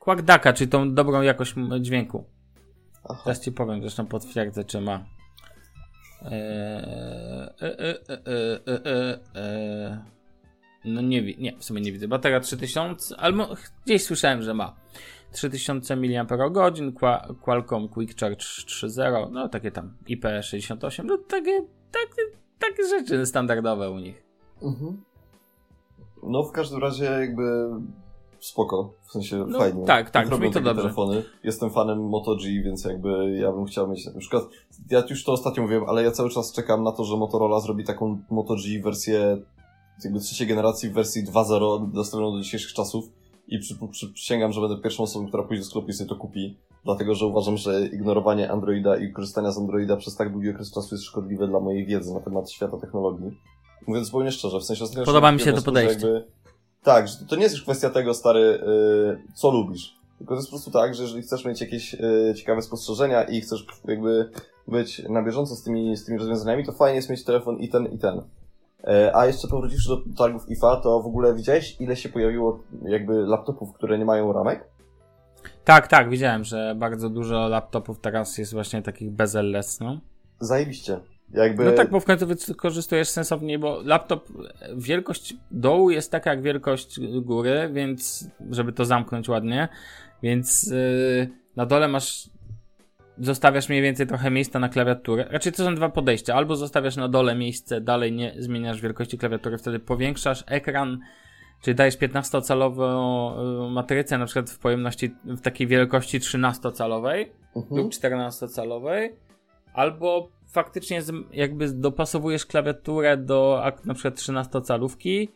[0.00, 2.24] Quackdaka, czyli tą dobrą jakość dźwięku.
[3.08, 3.20] Aha.
[3.24, 5.04] Teraz ci powiem, zresztą potwierdzę, czy ma.
[6.22, 6.32] Eee,
[7.60, 10.19] e, e, e, e, e, e.
[10.84, 12.08] No nie, nie, w sumie nie widzę.
[12.08, 13.48] Bateria 3000, albo
[13.84, 14.76] gdzieś słyszałem, że ma.
[15.32, 16.26] 3000 mAh,
[16.94, 21.62] Qua- Qualcomm Quick Charge 3.0, no takie tam IP68, no takie,
[21.92, 22.22] takie,
[22.58, 24.22] takie rzeczy standardowe u nich.
[24.62, 25.02] Mhm.
[26.22, 27.42] No w każdym razie jakby
[28.40, 29.84] spoko, w sensie No, fajnie.
[29.84, 30.82] tak, tak, brzmi to takie dobrze.
[30.82, 31.22] telefony.
[31.44, 34.42] Jestem fanem Moto G, więc jakby ja bym chciał mieć na przykład,
[34.90, 37.84] ja już to ostatnio mówiłem, ale ja cały czas czekam na to, że Motorola zrobi
[37.84, 39.38] taką Moto G wersję
[40.04, 43.04] jakby trzeciej generacji w wersji 2.0 dostępną do dzisiejszych czasów
[43.48, 46.16] i przy, przy, przysięgam, że będę pierwszą osobą, która pójdzie do sklepu i sobie to
[46.16, 50.72] kupi, dlatego że uważam, że ignorowanie Androida i korzystania z Androida przez tak długi okres
[50.72, 53.30] czasu jest szkodliwe dla mojej wiedzy na temat świata technologii.
[53.86, 56.06] Mówiąc zupełnie szczerze, w sensie ostatnio Podoba mi się to podejście.
[56.06, 56.24] Jakby,
[56.82, 60.00] tak, że to nie jest już kwestia tego, stary, yy, co lubisz.
[60.18, 63.40] Tylko to jest po prostu tak, że jeżeli chcesz mieć jakieś yy, ciekawe spostrzeżenia i
[63.40, 64.30] chcesz jakby
[64.68, 67.86] być na bieżąco z tymi, z tymi rozwiązaniami, to fajnie jest mieć telefon i ten,
[67.86, 68.22] i ten.
[68.84, 73.14] E, A jeszcze powróciwszy do targów IFA, to w ogóle widziałeś, ile się pojawiło jakby
[73.14, 74.68] laptopów, które nie mają ramek?
[75.64, 80.00] Tak, tak, widziałem, że bardzo dużo laptopów teraz jest właśnie takich bezel-less, no.
[80.40, 81.00] Zajebiście.
[81.32, 81.64] Jakby...
[81.64, 84.28] No tak, bo w końcu wykorzystujesz sensowniej, bo laptop,
[84.76, 89.68] wielkość dołu jest taka jak wielkość góry, więc żeby to zamknąć ładnie,
[90.22, 92.30] więc yy, na dole masz,
[93.20, 95.26] zostawiasz mniej więcej trochę miejsca na klawiaturę.
[95.30, 99.58] Raczej to są dwa podejścia, albo zostawiasz na dole miejsce, dalej nie zmieniasz wielkości klawiatury,
[99.58, 100.98] wtedy powiększasz ekran,
[101.62, 107.82] czyli dajesz 15-calową y, matrycę, na przykład w pojemności, w takiej wielkości 13-calowej, Mhm.
[107.82, 109.08] lub 14-calowej,
[109.72, 111.02] albo faktycznie
[111.32, 115.28] jakby dopasowujesz klawiaturę do na przykład 13-calówki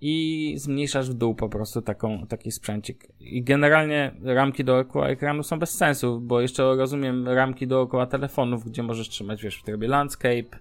[0.00, 3.08] i zmniejszasz w dół po prostu taką, taki sprzęcik.
[3.20, 8.82] I generalnie ramki dookoła ekranu są bez sensu, bo jeszcze rozumiem ramki dookoła telefonów, gdzie
[8.82, 10.58] możesz trzymać, wiesz, w trybie landscape,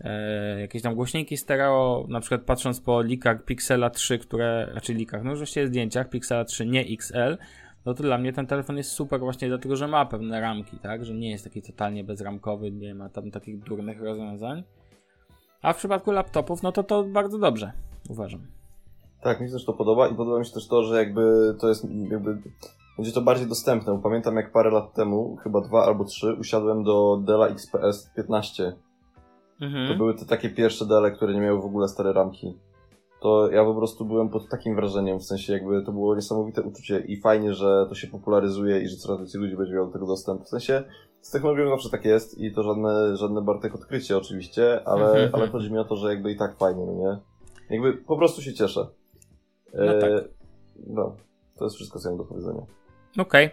[0.00, 5.24] e, jakieś tam głośniki stereo, na przykład patrząc po likach Pixela 3, które, raczej likach,
[5.24, 7.38] no właściwie zdjęciach Pixela 3, nie XL,
[7.86, 11.04] no to dla mnie ten telefon jest super właśnie dlatego, że ma pewne ramki, tak?
[11.04, 14.62] Że nie jest taki totalnie bezramkowy, nie ma tam takich durnych rozwiązań.
[15.62, 17.72] A w przypadku laptopów, no to to bardzo dobrze,
[18.08, 18.55] uważam.
[19.26, 21.68] Tak, mi się też to podoba i podoba mi się też to, że jakby to
[21.68, 22.42] jest jakby
[22.96, 23.92] będzie to bardziej dostępne.
[23.92, 28.72] Bo Pamiętam jak parę lat temu, chyba dwa albo trzy, usiadłem do Della XPS 15.
[29.58, 29.98] To Mhm.
[29.98, 32.58] były te takie pierwsze Dele, które nie miały w ogóle stare ramki.
[33.22, 36.98] To ja po prostu byłem pod takim wrażeniem, w sensie jakby to było niesamowite uczucie
[36.98, 40.06] i fajnie, że to się popularyzuje i że coraz więcej ludzi będzie miało do tego
[40.06, 40.42] dostęp.
[40.44, 40.82] W sensie
[41.20, 45.30] z technologią zawsze tak jest i to żadne, żadne Bartek odkrycie oczywiście, ale, Mhm.
[45.34, 47.18] ale chodzi mi o to, że jakby i tak fajnie, no nie?
[47.70, 48.86] Jakby po prostu się cieszę.
[49.74, 50.10] No tak.
[50.86, 51.16] No,
[51.56, 52.62] to jest wszystko, co mam do powiedzenia.
[53.18, 53.50] Okej.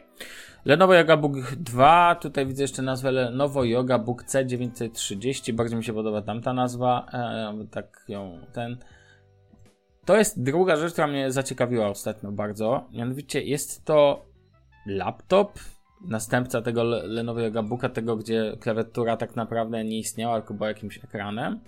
[0.66, 5.94] Lenovo Yoga Book 2, tutaj widzę jeszcze nazwę Lenovo Yoga Book C930, bardzo mi się
[5.94, 8.78] podoba tamta nazwa, e, tak ją, ten...
[10.06, 14.26] To jest druga rzecz, która mnie zaciekawiła ostatnio bardzo, mianowicie jest to
[14.86, 15.60] laptop,
[16.08, 20.68] następca tego Le- Lenovo Yoga Booka, tego gdzie klawiatura tak naprawdę nie istniała, tylko była
[20.68, 21.60] jakimś ekranem.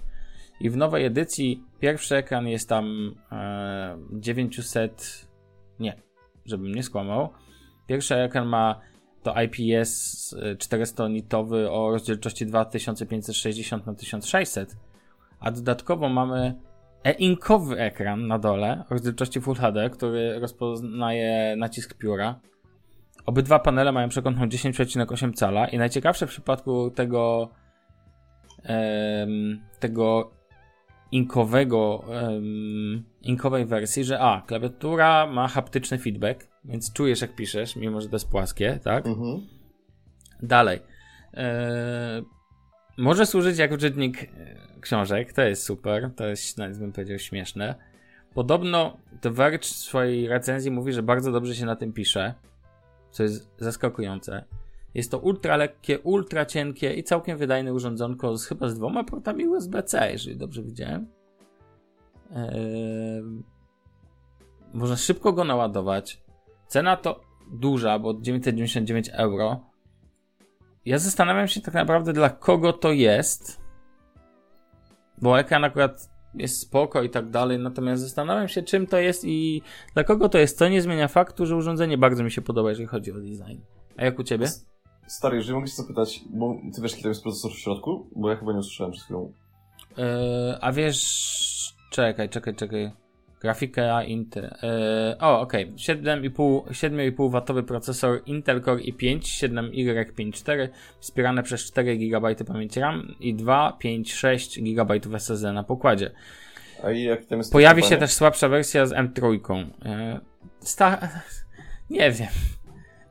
[0.60, 5.28] I w nowej edycji pierwszy ekran jest tam e, 900.
[5.80, 6.02] Nie,
[6.46, 7.30] żebym nie skłamał.
[7.88, 8.82] Pierwszy ekran ma
[9.24, 14.76] to IPS 400-nitowy o rozdzielczości 2560 na 1600
[15.39, 16.56] a dodatkowo mamy
[17.04, 22.39] e-inkowy ekran na dole o rozdzielczości Full HD, który rozpoznaje nacisk pióra.
[23.26, 27.50] Obydwa panele mają przekątną 10,8 cala i najciekawsze w przypadku tego
[29.80, 30.32] tego
[31.15, 38.01] inkowego em, inkowej wersji, że a, klawiatura ma haptyczny feedback, więc czujesz jak piszesz, mimo
[38.01, 39.08] że to jest płaskie, tak?
[39.08, 39.41] Mhm.
[40.43, 40.80] Dalej.
[41.34, 42.21] E,
[42.97, 44.30] może służyć jako czytnik e,
[44.82, 47.75] książek, to jest super, to jest, nawet bym powiedział, śmieszne.
[48.34, 52.34] Podobno The Verge w swojej recenzji mówi, że bardzo dobrze się na tym pisze,
[53.12, 54.45] co jest zaskakujące.
[54.96, 59.48] Jest to ultra lekkie, ultra cienkie i całkiem wydajne urządzonko z chyba z dwoma portami
[59.48, 61.08] USB-C, jeżeli dobrze widziałem.
[62.32, 63.24] Eee,
[64.74, 66.22] można szybko go naładować.
[66.68, 69.60] Cena to duża, bo 999 euro.
[70.86, 73.62] Ja zastanawiam się tak naprawdę dla kogo to jest.
[75.22, 79.62] Bo ekran akurat jest spoko i tak dalej, natomiast zastanawiam się czym to jest i
[79.94, 80.58] dla kogo to jest.
[80.58, 83.62] Co nie zmienia faktu, że urządzenie bardzo mi się podoba, jeżeli chodzi o design.
[83.98, 84.48] A jak u ciebie?
[85.08, 88.08] Stary, jeżeli mogę się zapytać, bo ty wiesz, jaki tam jest procesor w środku?
[88.15, 89.34] Bo ja chyba nie usłyszałem przed chwilą.
[89.98, 90.06] Yy,
[90.62, 91.76] a wiesz.
[91.91, 92.91] Czekaj, czekaj, czekaj.
[93.41, 94.44] Grafika Intel.
[94.44, 95.63] Yy, o, okej.
[95.63, 95.76] Okay.
[95.76, 100.68] 7,5 7,5 watowy procesor Intel Core i5 7Y54
[101.00, 106.12] wspierane przez 4 GB pamięci RAM i 2, 5, 6 GB SSD na pokładzie.
[106.84, 109.58] A i jak tam jest Pojawi się też słabsza wersja z M3.
[109.58, 109.65] Yy,
[110.60, 111.00] sta...
[111.89, 112.30] Nie wiem.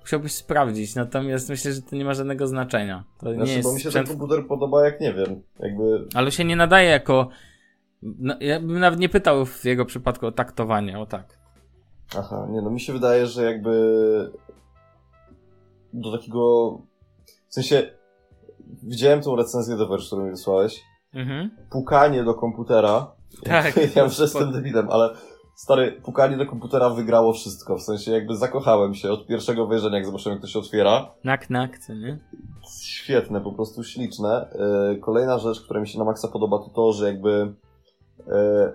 [0.05, 3.05] Musiałbyś sprawdzić, natomiast myślę, że to nie ma żadnego znaczenia.
[3.19, 4.09] To znaczy, nie jest bo mi się sprzęt...
[4.09, 5.43] ten komputer podoba jak nie wiem.
[5.61, 6.09] Jakby...
[6.15, 7.29] Ale się nie nadaje jako
[8.05, 11.39] no, ja bym nawet nie pytał w jego przypadku o taktowanie, o tak.
[12.19, 14.33] Aha, nie no, mi się wydaje, że jakby
[15.93, 16.73] do takiego...
[17.49, 17.91] W sensie,
[18.83, 20.83] widziałem tą recenzję do Verge, którą mi wysłałeś.
[21.15, 21.51] Mhm.
[21.71, 23.13] Pukanie do komputera.
[23.45, 23.77] Tak.
[23.97, 25.15] ja już jestem debilem, ale
[25.55, 27.77] stary, pukanie do komputera wygrało wszystko.
[27.77, 31.15] W sensie jakby zakochałem się od pierwszego wejrzenia, jak zobaczyłem, jak to się otwiera.
[31.25, 32.19] Nak, nak, co nie?
[32.83, 34.49] Świetne, po prostu śliczne.
[34.91, 37.55] Yy, kolejna rzecz, która mi się na maksa podoba, to to, że jakby
[38.29, 38.73] E,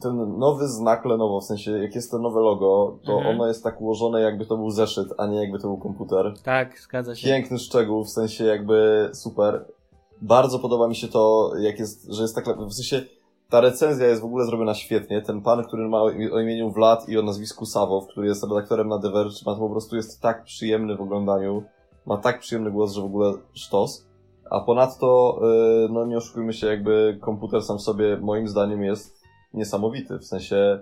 [0.00, 3.34] ten nowy znak Lenovo, w sensie jak jest to nowe logo, to mhm.
[3.34, 6.34] ono jest tak ułożone jakby to był zeszyt, a nie jakby to był komputer.
[6.44, 7.28] Tak, zgadza się.
[7.28, 9.64] Piękny szczegół, w sensie jakby super.
[10.22, 13.02] Bardzo podoba mi się to, jak jest, że jest tak, w sensie
[13.48, 15.22] ta recenzja jest w ogóle zrobiona świetnie.
[15.22, 18.98] Ten pan, który ma o imieniu Vlad i o nazwisku Sawow, który jest redaktorem na
[18.98, 21.62] The Verge, ma to po prostu jest tak przyjemny w oglądaniu.
[22.06, 24.06] Ma tak przyjemny głos, że w ogóle sztos.
[24.50, 25.40] A ponadto,
[25.86, 29.22] y, no nie oszukujmy się, jakby komputer sam w sobie moim zdaniem jest
[29.54, 30.18] niesamowity.
[30.18, 30.80] W sensie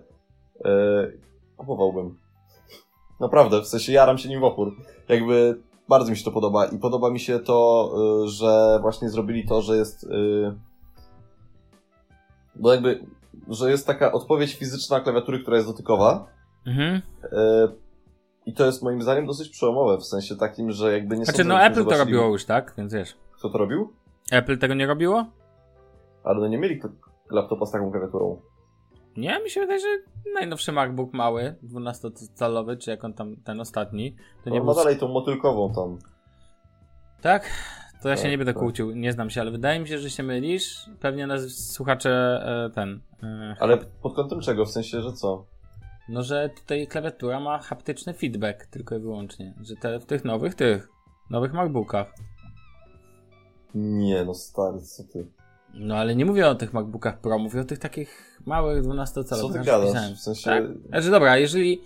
[0.65, 1.21] yy,
[1.57, 2.19] kupowałbym.
[3.21, 4.73] Naprawdę, w sensie jaram się nim w opór.
[5.09, 9.47] Jakby bardzo mi się to podoba i podoba mi się to, yy, że właśnie zrobili
[9.47, 10.07] to, że jest
[12.57, 13.07] bo jakby,
[13.49, 16.27] że jest taka odpowiedź fizyczna klawiatury, która jest dotykowa.
[16.67, 17.03] Mhm.
[18.47, 21.61] I to jest moim zdaniem dosyć przełomowe, w sensie takim, że jakby nie Znaczy, no
[21.61, 22.75] Apple to robiło już, tak?
[22.79, 23.17] Więc wiesz.
[23.33, 23.93] Kto to robił?
[24.31, 25.27] Apple tego nie robiło?
[26.25, 26.81] Ale no nie mieli
[27.31, 28.41] laptopa z taką klawiaturą.
[29.17, 29.87] Nie, mi się wydaje, że
[30.35, 34.75] najnowszy MacBook mały, 12-calowy, czy jak on tam, ten ostatni, to nie no, był...
[34.75, 35.99] ma dalej tą motylkową tam.
[37.23, 37.51] Tak?
[38.05, 40.23] To ja się nie będę kłócił, nie znam się, ale wydaje mi się, że się
[40.23, 40.91] mylisz.
[41.01, 43.01] Pewnie nas słuchacze e, ten...
[43.23, 44.65] E, Ale pod kątem czego?
[44.65, 45.47] W sensie, że co?
[46.09, 49.55] No, że tutaj klawiatura ma haptyczny feedback tylko i wyłącznie.
[49.61, 50.89] Że te, w tych nowych, tych,
[51.31, 52.15] nowych MacBookach.
[53.75, 55.27] Nie, no stary, co ty?
[55.75, 59.41] No ale nie mówię o tych MacBookach Pro, mówię o tych takich małych 12-calowych.
[59.41, 59.89] Co ty gadasz?
[59.89, 60.15] pisałem.
[60.15, 60.51] W sensie...
[60.51, 60.65] Tak?
[60.89, 61.81] Znaczy dobra, jeżeli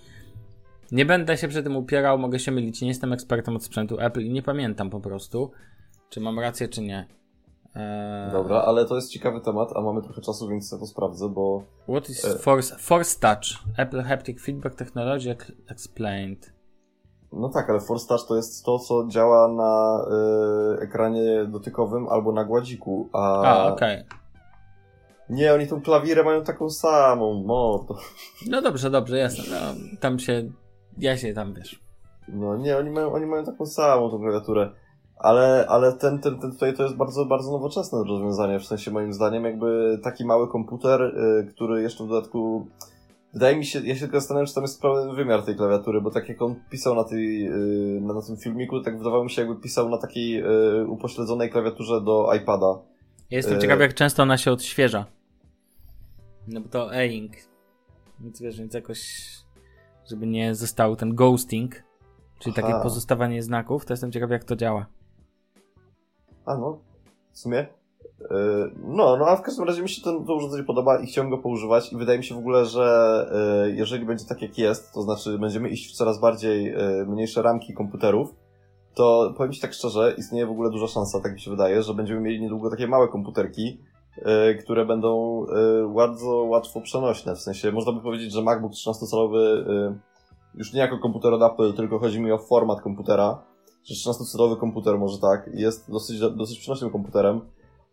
[0.93, 4.21] nie będę się przy tym upierał, mogę się mylić, nie jestem ekspertem od sprzętu Apple
[4.21, 5.53] i nie pamiętam po prostu,
[6.11, 7.07] czy mam rację, czy nie.
[7.75, 11.29] Eee, Dobra, ale to jest ciekawy temat, a mamy trochę czasu, więc ja to sprawdzę,
[11.29, 11.63] bo...
[11.89, 13.63] What is e- Force, Force Touch?
[13.77, 15.37] Apple Haptic Feedback Technology
[15.71, 16.53] Explained.
[17.33, 20.05] No tak, ale Force Touch to jest to, co działa na
[20.79, 23.43] y, ekranie dotykowym albo na gładziku, a...
[23.43, 24.05] A, okej.
[25.31, 27.97] Nie, oni tą klawirę mają taką samą, mordo.
[28.47, 29.45] No dobrze, dobrze, jasne.
[29.51, 30.51] No, tam się,
[30.99, 31.81] ja się tam wiesz.
[32.29, 34.71] No nie, oni mają, oni mają taką samą tą klawiaturę.
[35.19, 39.13] Ale, ale ten, ten, ten tutaj to jest bardzo, bardzo nowoczesne rozwiązanie, w sensie moim
[39.13, 42.67] zdaniem jakby taki mały komputer, y, który jeszcze w dodatku
[43.33, 46.11] Wydaje mi się, ja się tylko zastanawiam, czy tam jest pełen wymiar tej klawiatury, bo
[46.11, 49.43] tak jak on pisał na, tej, y, na, na tym filmiku, tak wydawało mi się,
[49.43, 52.79] jakby pisał na takiej y, upośledzonej klawiaturze do iPada.
[53.31, 55.07] Ja jestem E- ciekaw, jak często ona się odświeża.
[56.49, 57.33] No bo to e-ink.
[58.21, 59.31] Więc wiesz, więc jakoś,
[60.11, 61.83] żeby nie został ten ghosting,
[62.39, 62.63] czyli Aha.
[62.63, 64.87] takie pozostawanie znaków, to jestem ciekaw jak to działa.
[66.49, 66.79] A no,
[67.33, 67.67] w sumie.
[68.21, 71.31] Yy, No, no a w każdym razie mi się to, to urządzenie podoba i chciałem
[71.31, 73.27] go poużywać i wydaje mi się w ogóle, że
[73.67, 77.43] yy, jeżeli będzie tak jak jest, to znaczy będziemy iść w coraz bardziej yy, mniejsze
[77.43, 78.35] ramki komputerów,
[78.95, 81.95] to powiem Ci tak szczerze, istnieje w ogóle duża szansa, tak mi się wydaje, że
[81.95, 83.81] będziemy mieli niedługo takie małe komputerki,
[84.61, 85.45] które będą
[85.95, 89.99] bardzo łatwo przenośne, w sensie można by powiedzieć, że MacBook 13-calowy yy,
[90.55, 93.43] już nie jako komputer od Apple, tylko chodzi mi o format komputera,
[93.89, 97.41] że 13-calowy komputer może tak, jest dosyć, dosyć przenośnym komputerem,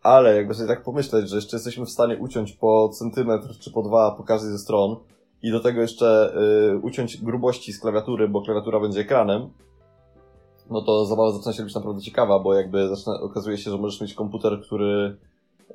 [0.03, 3.81] ale jakby sobie tak pomyśleć, że jeszcze jesteśmy w stanie uciąć po centymetr czy po
[3.81, 4.95] dwa po każdej ze stron
[5.41, 6.33] i do tego jeszcze
[6.73, 9.49] y, uciąć grubości z klawiatury, bo klawiatura będzie ekranem,
[10.69, 14.01] no to zabawa zaczyna się być naprawdę ciekawa, bo jakby zaczyna, okazuje się, że możesz
[14.01, 15.17] mieć komputer, który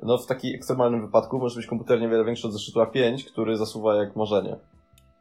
[0.03, 3.95] no w takim ekstremalnym wypadku możesz mieć komputer niewiele większy od zeszytu A5, który zasuwa
[3.95, 4.55] jak marzenie.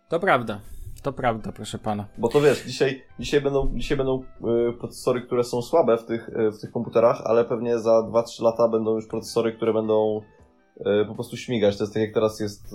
[0.08, 0.60] To prawda,
[1.02, 2.06] to prawda, proszę pana.
[2.18, 6.28] Bo to wiesz, dzisiaj, dzisiaj będą, dzisiaj będą y, procesory, które są słabe w tych,
[6.28, 10.20] y, w tych komputerach, ale pewnie za 2-3 lata będą już procesory, które będą
[10.76, 11.76] y, po prostu śmigać.
[11.76, 12.74] To jest tak jak teraz jest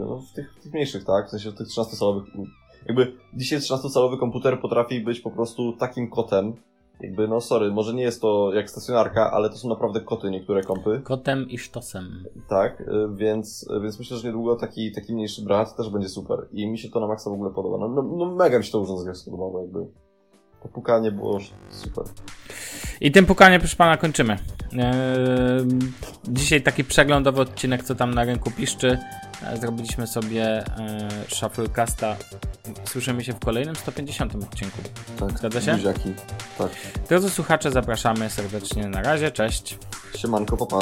[0.00, 1.26] no, w, tych, w tych mniejszych, tak?
[1.26, 2.24] W sensie w tych 13-calowych.
[2.86, 6.54] Jakby dzisiaj 13-calowy komputer potrafi być po prostu takim kotem.
[7.02, 10.62] Jakby, no sorry, może nie jest to jak stacjonarka, ale to są naprawdę koty niektóre
[10.62, 11.00] kompy.
[11.04, 12.24] Kotem i sztosem.
[12.48, 12.84] Tak, y,
[13.14, 16.48] więc, y, więc myślę, że niedługo taki, taki mniejszy brat też będzie super.
[16.52, 17.78] I mi się to na maksa w ogóle podoba.
[17.78, 19.86] No, no, no mega mi się to urządzenie spodobało, jakby.
[20.62, 21.38] To pukanie było
[21.70, 22.04] super.
[23.00, 24.32] I tym pukanie, proszę pana, kończymy.
[24.32, 24.78] Eee,
[26.28, 28.98] dzisiaj taki przeglądowy odcinek, co tam na rynku piszczy.
[29.46, 30.64] E, Zrobiliśmy sobie e,
[31.28, 32.16] Shufflecasta.
[32.84, 34.78] Słyszymy się w kolejnym 150 odcinku.
[35.18, 35.72] Tak, Zgadza się?
[35.72, 36.14] Buziaki.
[36.58, 36.68] Tak.
[37.08, 38.88] Drodzy słuchacze, zapraszamy serdecznie.
[38.88, 39.78] Na razie, cześć.
[40.16, 40.78] Siemanko, papa.